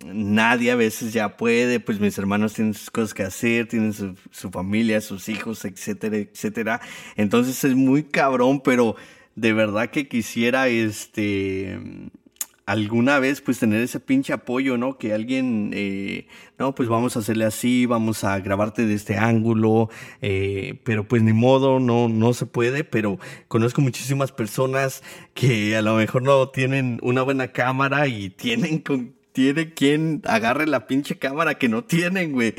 [0.05, 4.15] nadie a veces ya puede, pues mis hermanos tienen sus cosas que hacer, tienen su,
[4.31, 6.81] su familia, sus hijos, etcétera, etcétera.
[7.15, 8.95] Entonces es muy cabrón, pero
[9.35, 11.79] de verdad que quisiera, este,
[12.71, 14.97] alguna vez pues tener ese pinche apoyo, ¿no?
[14.97, 19.89] Que alguien, eh, no, pues vamos a hacerle así, vamos a grabarte de este ángulo,
[20.21, 25.03] eh, pero pues ni modo, no, no se puede, pero conozco muchísimas personas
[25.33, 30.65] que a lo mejor no tienen una buena cámara y tienen con, tiene quien agarre
[30.65, 32.53] la pinche cámara que no tienen, güey.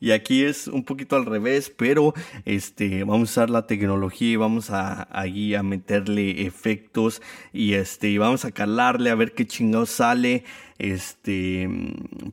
[0.00, 4.36] Y aquí es un poquito al revés, pero este, vamos a usar la tecnología y
[4.36, 9.86] vamos a, ahí a meterle efectos y este, vamos a calarle a ver qué chingado
[9.86, 10.44] sale.
[10.78, 11.68] Este,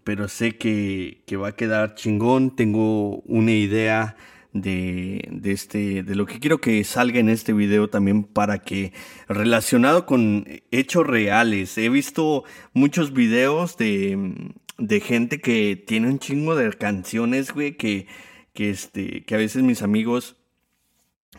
[0.03, 2.55] pero sé que, que va a quedar chingón.
[2.55, 4.17] Tengo una idea
[4.51, 8.93] de, de, este, de lo que quiero que salga en este video también para que
[9.27, 11.77] relacionado con hechos reales.
[11.77, 18.07] He visto muchos videos de, de gente que tiene un chingo de canciones, güey, que,
[18.53, 20.37] que, este, que a veces mis amigos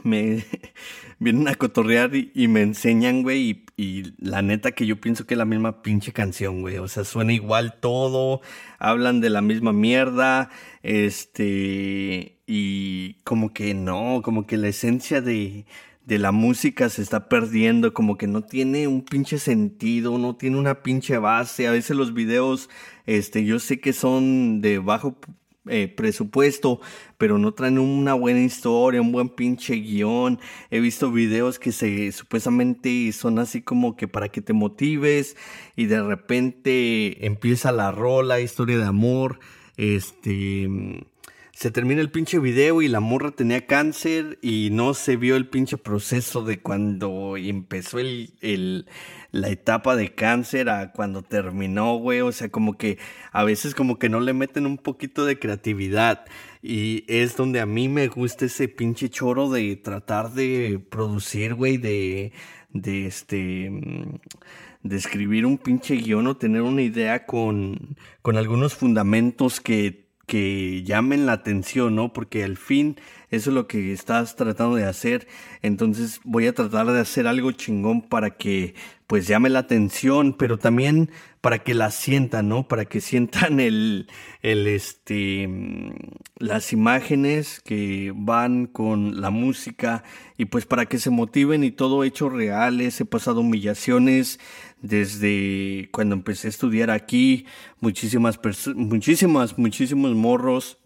[0.02, 0.44] me
[1.18, 5.34] vienen a cotorrear y, me enseñan, güey, y, y, la neta que yo pienso que
[5.34, 8.40] es la misma pinche canción, güey, o sea, suena igual todo,
[8.78, 10.50] hablan de la misma mierda,
[10.82, 15.66] este, y como que no, como que la esencia de,
[16.04, 20.58] de la música se está perdiendo, como que no tiene un pinche sentido, no tiene
[20.58, 21.66] una pinche base.
[21.66, 22.68] A veces los videos,
[23.06, 25.16] este, yo sé que son de bajo
[25.66, 26.80] eh, presupuesto,
[27.16, 30.38] pero no traen una buena historia, un buen pinche guion.
[30.70, 35.36] He visto videos que se supuestamente son así como que para que te motives
[35.74, 39.38] y de repente empieza la rola, historia de amor
[39.76, 40.68] este
[41.54, 45.48] se termina el pinche video y la morra tenía cáncer y no se vio el
[45.48, 48.86] pinche proceso de cuando empezó el, el,
[49.30, 52.22] la etapa de cáncer a cuando terminó, güey.
[52.22, 52.98] O sea, como que
[53.30, 56.24] a veces como que no le meten un poquito de creatividad.
[56.60, 61.76] Y es donde a mí me gusta ese pinche choro de tratar de producir, güey,
[61.76, 62.32] de,
[62.72, 63.70] de este
[64.82, 70.82] de escribir un pinche guion o tener una idea con, con algunos fundamentos que que
[70.84, 72.12] llamen la atención, ¿no?
[72.12, 72.96] Porque al fin
[73.30, 75.26] eso es lo que estás tratando de hacer.
[75.62, 78.74] Entonces voy a tratar de hacer algo chingón para que
[79.06, 81.10] pues llame la atención, pero también
[81.40, 82.68] para que la sientan, ¿no?
[82.68, 84.08] Para que sientan el,
[84.40, 85.48] el este,
[86.38, 90.04] las imágenes que van con la música
[90.38, 93.00] y pues para que se motiven y todo hecho reales.
[93.00, 94.40] He pasado humillaciones
[94.84, 97.46] desde cuando empecé a estudiar aquí,
[97.80, 98.38] muchísimas
[98.74, 100.76] muchísimas, muchísimos morros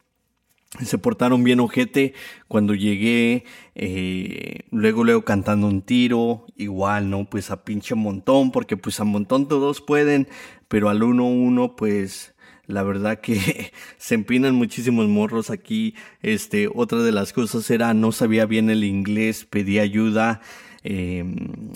[0.85, 2.15] se portaron bien ojete
[2.47, 3.45] cuando llegué,
[3.75, 7.29] eh, luego luego cantando un tiro, igual, ¿no?
[7.29, 10.29] Pues a pinche montón, porque pues a montón todos pueden,
[10.69, 12.35] pero al uno uno pues
[12.67, 15.95] la verdad que se empinan muchísimos morros aquí.
[16.23, 20.41] Este, otra de las cosas era no sabía bien el inglés, pedí ayuda,
[20.85, 21.73] em,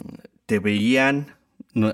[0.46, 1.34] te veían,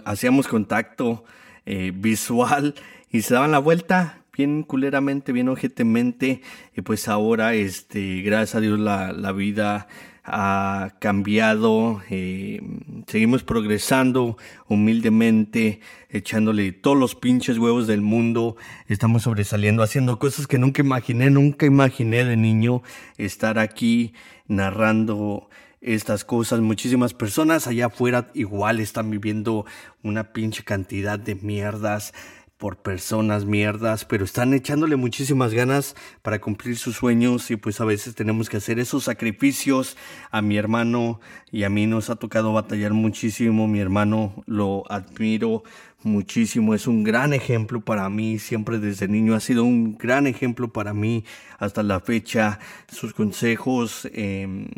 [0.05, 1.24] hacíamos contacto
[1.66, 2.74] eh, visual
[3.11, 6.43] y se daban la vuelta bien culeramente, bien ojetemente,
[6.76, 9.89] y pues ahora, este, gracias a Dios la, la vida
[10.31, 12.61] ha cambiado, eh,
[13.07, 14.37] seguimos progresando
[14.68, 18.57] humildemente, echándole todos los pinches huevos del mundo,
[18.87, 22.83] estamos sobresaliendo, haciendo cosas que nunca imaginé, nunca imaginé de niño
[23.16, 24.12] estar aquí
[24.47, 25.49] narrando
[25.81, 26.61] estas cosas.
[26.61, 29.66] Muchísimas personas allá afuera igual están viviendo
[30.03, 32.12] una pinche cantidad de mierdas
[32.59, 37.85] por personas mierdas, pero están echándole muchísimas ganas para cumplir sus sueños y pues a
[37.85, 39.97] veces tenemos que hacer esos sacrificios.
[40.33, 41.20] A mi hermano
[41.53, 43.68] y a mí nos ha tocado batallar muchísimo.
[43.68, 45.62] Mi hermano lo admiro
[46.03, 50.72] muchísimo, es un gran ejemplo para mí, siempre desde niño ha sido un gran ejemplo
[50.72, 51.24] para mí
[51.59, 52.59] hasta la fecha.
[52.89, 54.68] Sus consejos eh,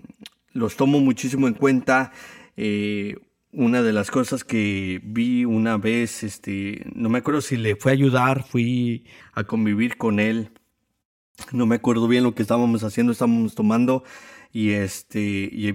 [0.52, 2.12] los tomo muchísimo en cuenta.
[2.56, 3.16] Eh,
[3.52, 7.92] una de las cosas que vi una vez, este, no me acuerdo si le fue
[7.92, 10.52] a ayudar, fui a convivir con él.
[11.52, 14.04] No me acuerdo bien lo que estábamos haciendo, estábamos tomando
[14.52, 15.70] y este, y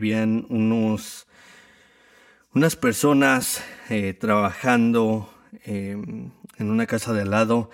[0.50, 1.28] unos,
[2.54, 5.30] unas personas eh, trabajando
[5.64, 7.72] em, en una casa de al lado.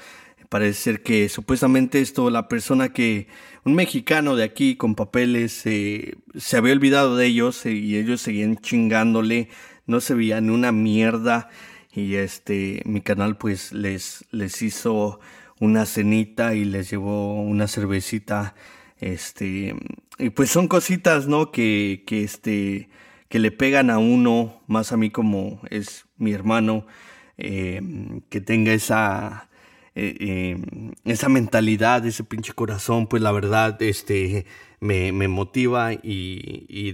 [0.51, 3.27] Parece que supuestamente esto, la persona que,
[3.63, 8.19] un mexicano de aquí con papeles, eh, se había olvidado de ellos eh, y ellos
[8.19, 9.47] seguían chingándole
[9.85, 11.47] no se veían una mierda
[11.93, 15.21] y este mi canal pues les les hizo
[15.61, 18.53] una cenita y les llevó una cervecita
[18.99, 19.73] este
[20.19, 22.89] y pues son cositas no que que este
[23.29, 26.85] que le pegan a uno más a mí como es mi hermano
[27.37, 27.81] eh,
[28.29, 29.49] que tenga esa
[29.93, 34.45] eh, eh, esa mentalidad, ese pinche corazón, pues la verdad, este,
[34.79, 36.93] me, me motiva y,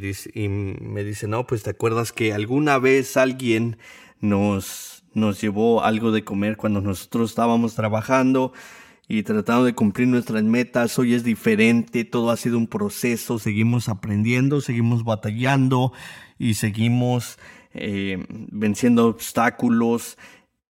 [0.82, 3.78] me dice, no, pues te acuerdas que alguna vez alguien
[4.20, 8.54] nos, nos llevó algo de comer cuando nosotros estábamos trabajando
[9.08, 10.98] y tratando de cumplir nuestras metas.
[11.00, 15.94] Hoy es diferente, todo ha sido un proceso, seguimos aprendiendo, seguimos batallando
[16.38, 17.38] y seguimos
[17.74, 20.18] eh, venciendo obstáculos.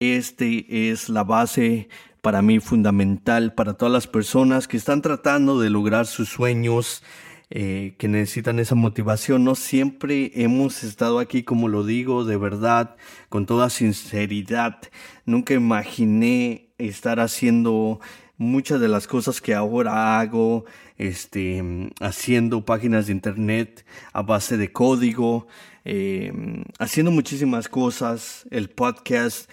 [0.00, 1.88] Este es la base
[2.28, 7.02] para mí fundamental para todas las personas que están tratando de lograr sus sueños,
[7.48, 9.44] eh, que necesitan esa motivación.
[9.44, 12.96] No siempre hemos estado aquí, como lo digo, de verdad,
[13.30, 14.76] con toda sinceridad.
[15.24, 17.98] Nunca imaginé estar haciendo
[18.36, 20.66] muchas de las cosas que ahora hago,
[20.98, 21.64] este,
[21.98, 25.46] haciendo páginas de internet a base de código,
[25.86, 26.30] eh,
[26.78, 29.50] haciendo muchísimas cosas, el podcast.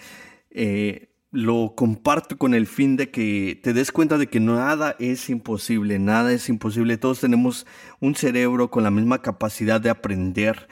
[0.50, 5.28] Eh, lo comparto con el fin de que te des cuenta de que nada es
[5.28, 6.96] imposible, nada es imposible.
[6.96, 7.66] Todos tenemos
[8.00, 10.66] un cerebro con la misma capacidad de aprender.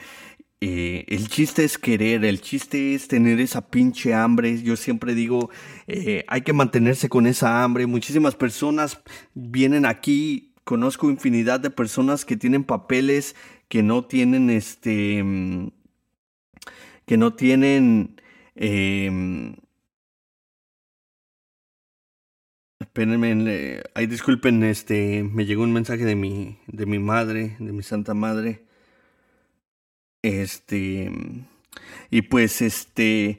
[0.61, 4.59] Eh, el chiste es querer, el chiste es tener esa pinche hambre.
[4.63, 5.51] Yo siempre digo,
[5.85, 7.85] eh, hay que mantenerse con esa hambre.
[7.85, 8.99] Muchísimas personas
[9.35, 13.35] vienen aquí, conozco infinidad de personas que tienen papeles
[13.67, 15.69] que no tienen este, mm,
[17.05, 18.19] que no tienen,
[18.55, 19.55] eh,
[22.95, 27.83] Espérenme, ay, disculpen, este, me llegó un mensaje de mi, de mi madre, de mi
[27.83, 28.63] santa madre.
[30.21, 31.11] Este,
[32.09, 33.37] y pues, este,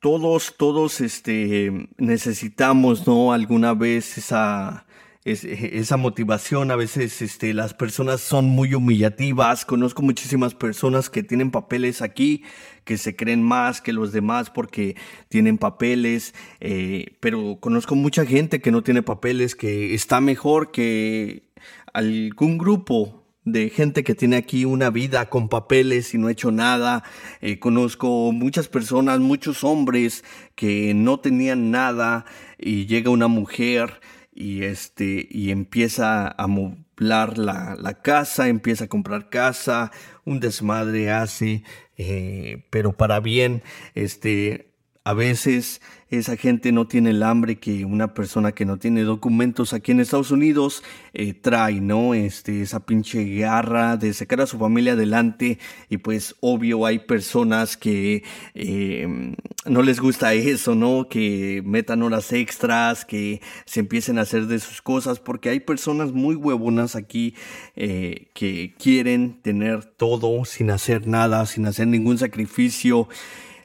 [0.00, 3.34] todos, todos, este, necesitamos, ¿no?
[3.34, 4.86] Alguna vez esa,
[5.24, 6.70] esa motivación.
[6.70, 9.64] A veces, este, las personas son muy humillativas.
[9.64, 12.44] Conozco muchísimas personas que tienen papeles aquí,
[12.84, 14.96] que se creen más que los demás porque
[15.28, 16.34] tienen papeles.
[16.60, 21.48] Eh, pero conozco mucha gente que no tiene papeles, que está mejor que
[21.92, 26.50] algún grupo de gente que tiene aquí una vida con papeles y no ha hecho
[26.50, 27.02] nada.
[27.40, 32.24] Eh, conozco muchas personas, muchos hombres que no tenían nada
[32.58, 34.00] y llega una mujer
[34.34, 39.90] y este y empieza a moblar la, la casa, empieza a comprar casa,
[40.24, 41.62] un desmadre hace,
[41.96, 43.62] eh, pero para bien,
[43.94, 44.73] este
[45.04, 49.72] a veces esa gente no tiene el hambre que una persona que no tiene documentos
[49.72, 50.82] aquí en Estados Unidos
[51.12, 52.14] eh, trae, ¿no?
[52.14, 55.58] Este, esa pinche garra de sacar a su familia adelante
[55.90, 58.22] y pues obvio hay personas que
[58.54, 59.34] eh,
[59.66, 61.08] no les gusta eso, ¿no?
[61.08, 66.12] Que metan horas extras, que se empiecen a hacer de sus cosas, porque hay personas
[66.12, 67.34] muy huevonas aquí
[67.76, 73.08] eh, que quieren tener todo sin hacer nada, sin hacer ningún sacrificio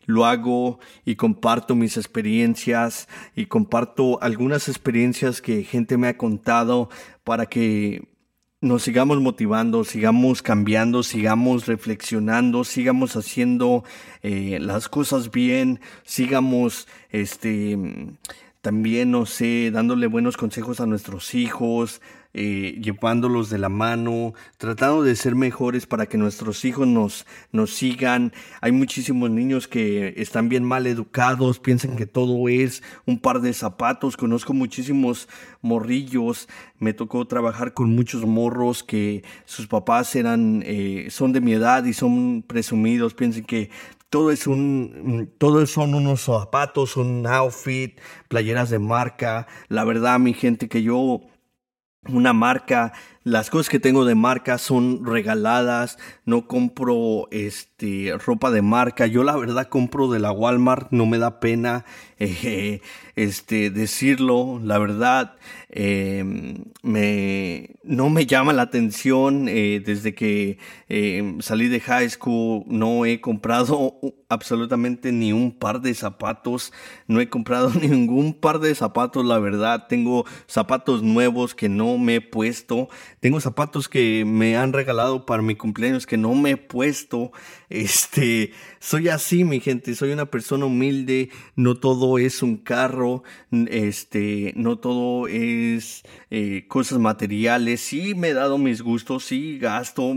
[0.10, 6.90] lo hago y comparto mis experiencias y comparto algunas experiencias que gente me ha contado
[7.24, 8.08] para que
[8.60, 13.84] nos sigamos motivando, sigamos cambiando, sigamos reflexionando, sigamos haciendo
[14.24, 17.78] eh, las cosas bien, sigamos este
[18.62, 22.02] también, no sé, dándole buenos consejos a nuestros hijos,
[22.34, 27.74] eh, llevándolos de la mano, tratando de ser mejores para que nuestros hijos nos, nos
[27.74, 28.34] sigan.
[28.62, 33.54] Hay muchísimos niños que están bien mal educados, piensan que todo es un par de
[33.54, 34.16] zapatos.
[34.16, 35.28] Conozco muchísimos
[35.62, 41.54] morrillos, me tocó trabajar con muchos morros que sus papás eran, eh, son de mi
[41.54, 43.70] edad y son presumidos, piensan que
[44.10, 49.48] todo es un, todo son unos zapatos, un outfit, playeras de marca.
[49.68, 51.22] La verdad, mi gente, que yo
[52.08, 52.94] una marca,
[53.24, 59.24] las cosas que tengo de marca son regaladas, no compro este ropa de marca, yo
[59.24, 61.86] la verdad compro de la Walmart, no me da pena
[63.16, 65.36] este decirlo, la verdad
[65.70, 70.58] em, me no me llama la atención eh, desde que
[70.88, 73.96] em, salí de high school no he comprado
[74.30, 76.72] absolutamente ni un par de zapatos,
[77.08, 82.16] no he comprado ningún par de zapatos, la verdad, tengo zapatos nuevos que no me
[82.16, 82.90] he puesto,
[83.20, 87.32] tengo zapatos que me han regalado para mi cumpleaños que no me he puesto,
[87.70, 94.54] este, soy así, mi gente, soy una persona humilde, no todo es un carro, este,
[94.56, 100.14] no todo es eh, cosas materiales, sí me he dado mis gustos, sí gasto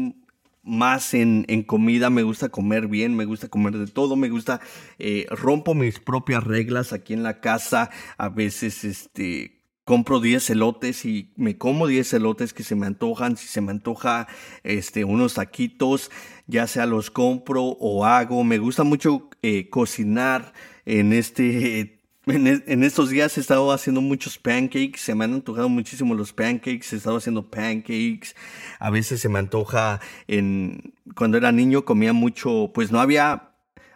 [0.65, 4.61] más en, en, comida, me gusta comer bien, me gusta comer de todo, me gusta,
[4.99, 9.62] eh, rompo mis propias reglas aquí en la casa, a veces este
[9.93, 13.73] compro 10 elotes y me como 10 elotes que se me antojan, si se me
[13.73, 14.27] antoja
[14.65, 16.11] este unos taquitos,
[16.47, 20.55] ya sea los compro o hago, me gusta mucho eh, cocinar
[20.87, 25.69] en este e, en, estos días he estado haciendo muchos pancakes, se me han antojado
[25.69, 28.35] muchísimo los pancakes, he estado haciendo pancakes,
[28.79, 33.52] a veces se me antoja en cuando era niño comía mucho, pues no había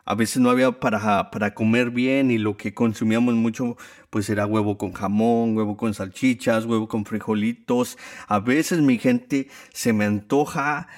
[0.07, 3.76] a veces no había para, para comer bien y lo que consumíamos mucho
[4.09, 7.98] pues era huevo con jamón, huevo con salchichas, huevo con frijolitos.
[8.26, 10.88] A veces mi gente se me antoja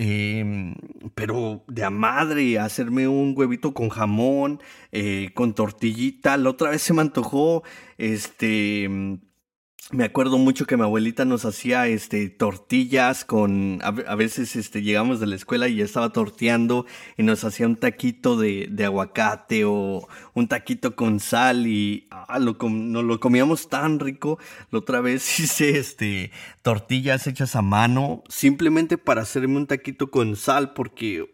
[0.00, 0.76] Em,
[1.16, 4.60] pero de a madre, hacerme un huevito con jamón,
[4.92, 6.36] eh, con tortillita.
[6.36, 7.64] La otra vez se me antojó,
[7.98, 8.88] este,
[9.90, 15.18] me acuerdo mucho que mi abuelita nos hacía este tortillas con a, veces este llegamos
[15.18, 16.84] de la escuela y ya estaba torteando
[17.16, 22.58] y nos hacía un taquito de, aguacate o un taquito con sal y ah, lo
[22.68, 24.38] nos lo comíamos tan rico.
[24.70, 30.36] La otra vez hice este tortillas hechas a mano simplemente para hacerme un taquito con
[30.36, 31.24] sal porque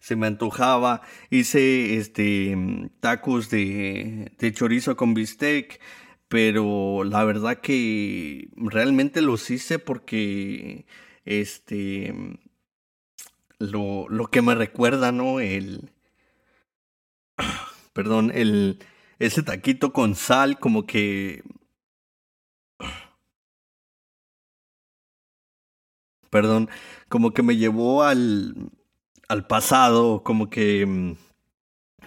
[0.00, 1.00] se me antojaba.
[1.30, 5.80] Hice este tacos de, de chorizo con bistec
[6.28, 10.86] pero la verdad que realmente los hice porque
[11.24, 12.14] este
[13.58, 15.40] lo, lo que me recuerda, ¿no?
[15.40, 15.90] El
[17.92, 18.78] perdón, el
[19.18, 21.42] ese taquito con sal como que
[26.30, 26.68] perdón,
[27.08, 28.70] como que me llevó al
[29.28, 31.16] al pasado, como que mm,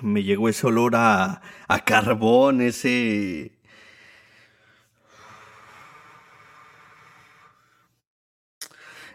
[0.01, 3.60] me llegó ese olor a, a carbón, ese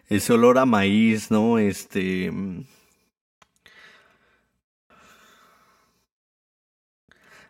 [0.09, 1.59] ese olor a maíz, ¿no?
[1.59, 2.33] Este...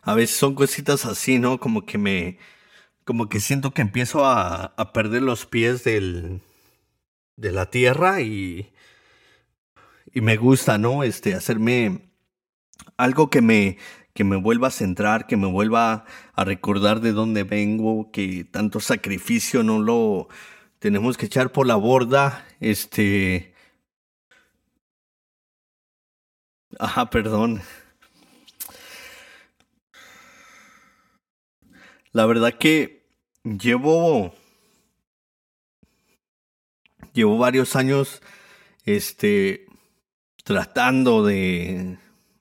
[0.07, 1.59] a veces son cositas así, ¿no?
[1.59, 2.37] Como que me,
[3.03, 6.39] como que siento que empiezo a, a perder los pies del,
[7.35, 8.71] de la tierra y,
[10.13, 11.03] y me gusta, ¿no?
[11.03, 12.09] Este, hacerme
[12.95, 13.77] algo que me,
[14.13, 18.79] que me vuelva a centrar, que me vuelva a recordar de dónde vengo, que tanto
[18.79, 20.29] sacrificio no lo
[20.79, 23.53] tenemos que echar por la borda, este...
[26.79, 27.61] Ajá, perdón.
[32.11, 33.07] La verdad que
[33.43, 34.33] llevo
[37.13, 38.21] llevo varios años
[38.85, 39.65] este
[40.43, 41.97] tratando de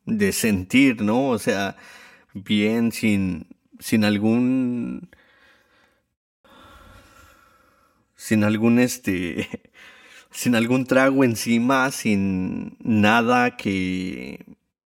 [0.07, 1.29] de sentir, ¿no?
[1.29, 1.77] O sea,
[2.33, 3.49] bien sin,
[3.81, 5.11] sin algún,
[8.27, 9.49] sin algún este,
[10.33, 14.45] sin algún trago encima, sin nada que,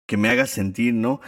[0.06, 1.20] que me haga sentir, ¿no?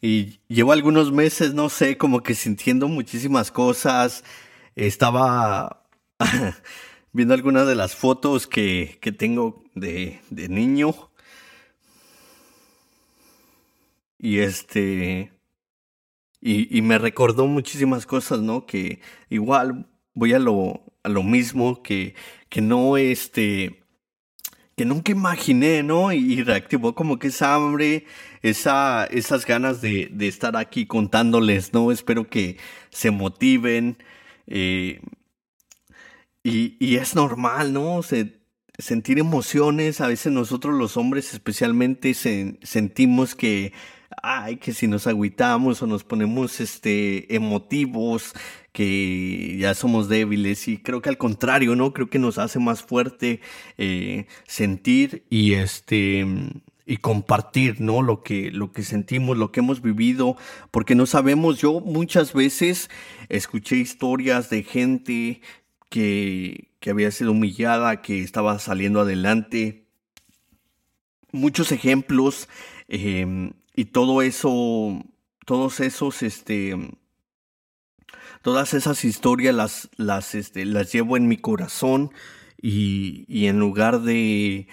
[0.00, 4.24] Y llevo algunos meses, no sé, como que sintiendo muchísimas cosas.
[4.74, 5.86] Estaba
[7.12, 11.12] viendo algunas de las fotos que, que tengo de, de niño
[14.18, 15.32] y este.
[16.40, 18.66] Y, y, me recordó muchísimas cosas, ¿no?
[18.66, 19.00] Que
[19.30, 22.14] igual voy a lo, a lo mismo, que,
[22.48, 23.82] que no, este.
[24.76, 26.12] Que nunca imaginé, ¿no?
[26.12, 28.06] Y, reactivó como que esa hambre,
[28.42, 31.92] esa, esas ganas de, de estar aquí contándoles, ¿no?
[31.92, 32.58] Espero que
[32.90, 33.98] se motiven.
[34.46, 35.00] Eh,
[36.42, 38.02] y, y, es normal, ¿no?
[38.02, 38.42] Se,
[38.78, 43.72] sentir emociones, a veces nosotros los hombres especialmente sentimos que
[44.22, 48.32] ay, que si nos agüitamos o nos ponemos este emotivos,
[48.72, 51.92] que ya somos débiles y creo que al contrario, ¿no?
[51.92, 53.40] Creo que nos hace más fuerte
[53.78, 56.24] eh, sentir y este
[56.86, 58.02] y compartir, ¿no?
[58.02, 60.36] Lo que, lo que sentimos, lo que hemos vivido,
[60.70, 62.90] porque no sabemos, yo muchas veces
[63.28, 65.40] escuché historias de gente
[65.90, 69.86] que, que había sido humillada, que estaba saliendo adelante,
[71.30, 72.48] muchos ejemplos,
[72.88, 75.02] eh, y todo eso,
[75.46, 76.76] todos esos, este,
[78.42, 82.10] todas esas historias las, las, este, las llevo en mi corazón
[82.60, 84.68] y, y en lugar de,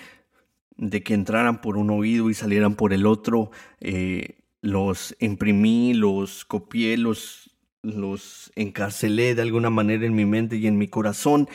[0.77, 6.45] de que entraran por un oído y salieran por el otro, eh, los imprimí, los
[6.45, 7.49] copié, los
[7.81, 11.47] los encarcelé de alguna manera en mi mente y en mi corazón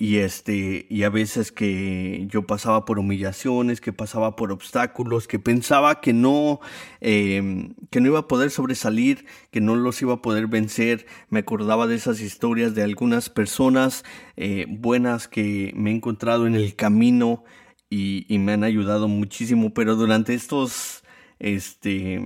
[0.00, 5.38] y este y a veces que yo pasaba por humillaciones que pasaba por obstáculos que
[5.38, 6.60] pensaba que no
[7.02, 11.06] em, que no iba a poder sobresalir que no los iba a poder vencer.
[11.28, 14.02] Me acordaba de esas historias de algunas personas
[14.38, 17.44] eh, buenas que me he encontrado en el camino
[17.90, 21.04] y, y me han ayudado muchísimo pero durante estos
[21.40, 22.22] este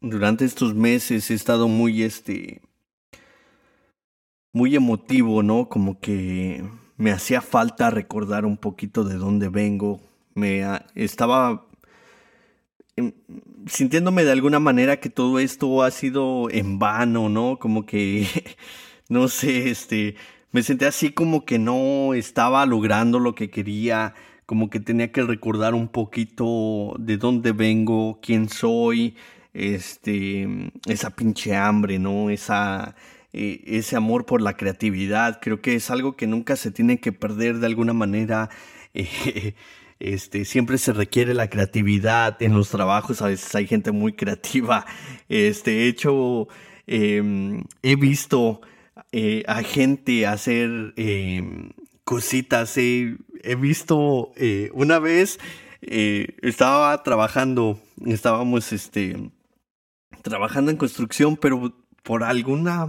[0.00, 2.60] durante estos meses he estado muy, este,
[4.54, 5.68] muy emotivo, ¿no?
[5.68, 6.64] Como que
[6.96, 10.00] me hacía falta recordar un poquito de dónde vengo.
[10.34, 11.66] Me estaba
[12.96, 13.12] em,
[13.66, 17.58] sintiéndome de alguna manera que todo esto ha sido en vano, ¿no?
[17.58, 18.28] Como que,
[19.08, 20.14] no sé, este,
[20.52, 24.14] me sentí así como que no estaba logrando lo que quería,
[24.46, 29.16] como que tenía que recordar un poquito de dónde vengo, quién soy,
[29.52, 32.30] este, esa pinche hambre, ¿no?
[32.30, 32.94] Esa,
[33.36, 35.40] eh, ese amor por la creatividad.
[35.42, 38.48] Creo que es algo que nunca se tiene que perder de alguna manera.
[38.96, 39.56] Eh,
[39.98, 43.22] este, siempre se requiere la creatividad en los trabajos.
[43.22, 44.86] A veces hay gente muy creativa.
[45.28, 46.46] Este, hecho,
[46.86, 48.60] em, he visto
[49.10, 51.70] eh, a gente hacer em,
[52.04, 52.76] cositas.
[52.78, 53.16] he
[53.58, 54.32] visto
[54.74, 55.40] una vez,
[55.80, 59.32] estaba trabajando, estábamos, este,
[60.22, 61.74] trabajando en construcción, pero
[62.04, 62.86] por alguna...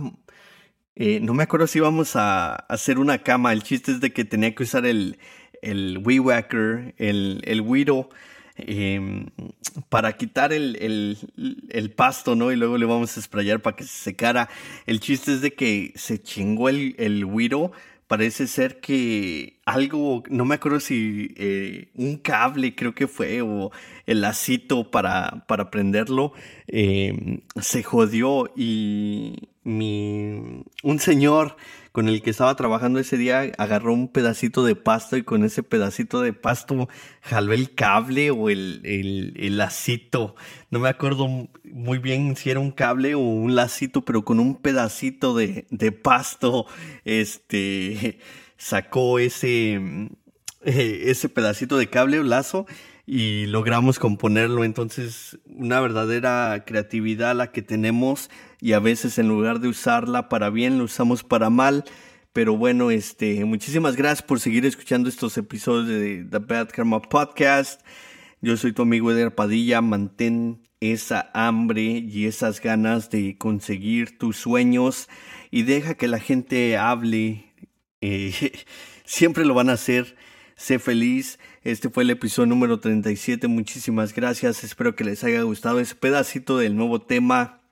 [0.96, 3.52] Eh, no me acuerdo si íbamos a hacer una cama.
[3.52, 5.18] El chiste es de que tenía que usar el,
[5.62, 7.64] el Wee Whacker, el, el
[8.58, 9.26] em,
[9.89, 11.18] para quitar el,
[11.70, 12.52] el, pasto, ¿no?
[12.52, 14.50] Y luego le vamos a sprayar para que se secara.
[14.86, 17.26] El chiste es de que se chingó el, el
[18.08, 23.72] parece ser que algo, no me acuerdo si eh, un cable creo que fue o
[24.06, 26.34] el lacito para, para prenderlo
[26.68, 31.58] em, se jodió y mi, un señor
[31.96, 35.64] con el que estaba trabajando ese día agarró un pedacito de pasto y con ese
[35.64, 36.89] pedacito de pasto
[37.22, 40.36] jaló el cable o el, el, lacito.
[40.72, 41.30] No me acuerdo
[41.64, 45.93] muy bien si era un cable o un lacito, pero con un pedacito de, de
[45.93, 46.66] pasto,
[47.06, 48.20] este,
[48.58, 50.10] sacó ese,
[50.66, 52.66] ese pedacito de cable o lazo
[53.06, 54.64] y logramos componerlo.
[54.64, 58.30] Entonces, una verdadera creatividad la que tenemos
[58.60, 61.84] y a veces en lugar de usarla para bien, lo usamos para mal.
[62.34, 67.82] Pero bueno, este, muchísimas gracias por seguir escuchando estos episodios de The Bad Karma Podcast.
[68.41, 69.82] Yo soy tu amigo Eder Padilla.
[69.82, 75.08] Mantén esa hambre y esas ganas de conseguir tus sueños
[75.49, 77.45] y deja que la gente hable.
[78.01, 78.34] Eh,
[79.06, 80.18] siempre lo van a hacer.
[80.58, 81.39] Sé feliz.
[81.66, 83.47] Este fue el episodio número 37.
[83.47, 84.63] Muchísimas gracias.
[84.63, 87.63] Espero que les haya gustado ese pedacito del nuevo tema.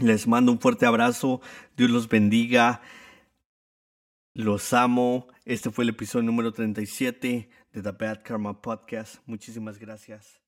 [0.00, 1.42] Les mando un fuerte abrazo.
[1.76, 2.80] Dios los bendiga.
[4.32, 5.28] Los amo.
[5.44, 9.16] Este fue el episodio número 37 de The Bad Karma Podcast.
[9.26, 10.45] Muchísimas gracias.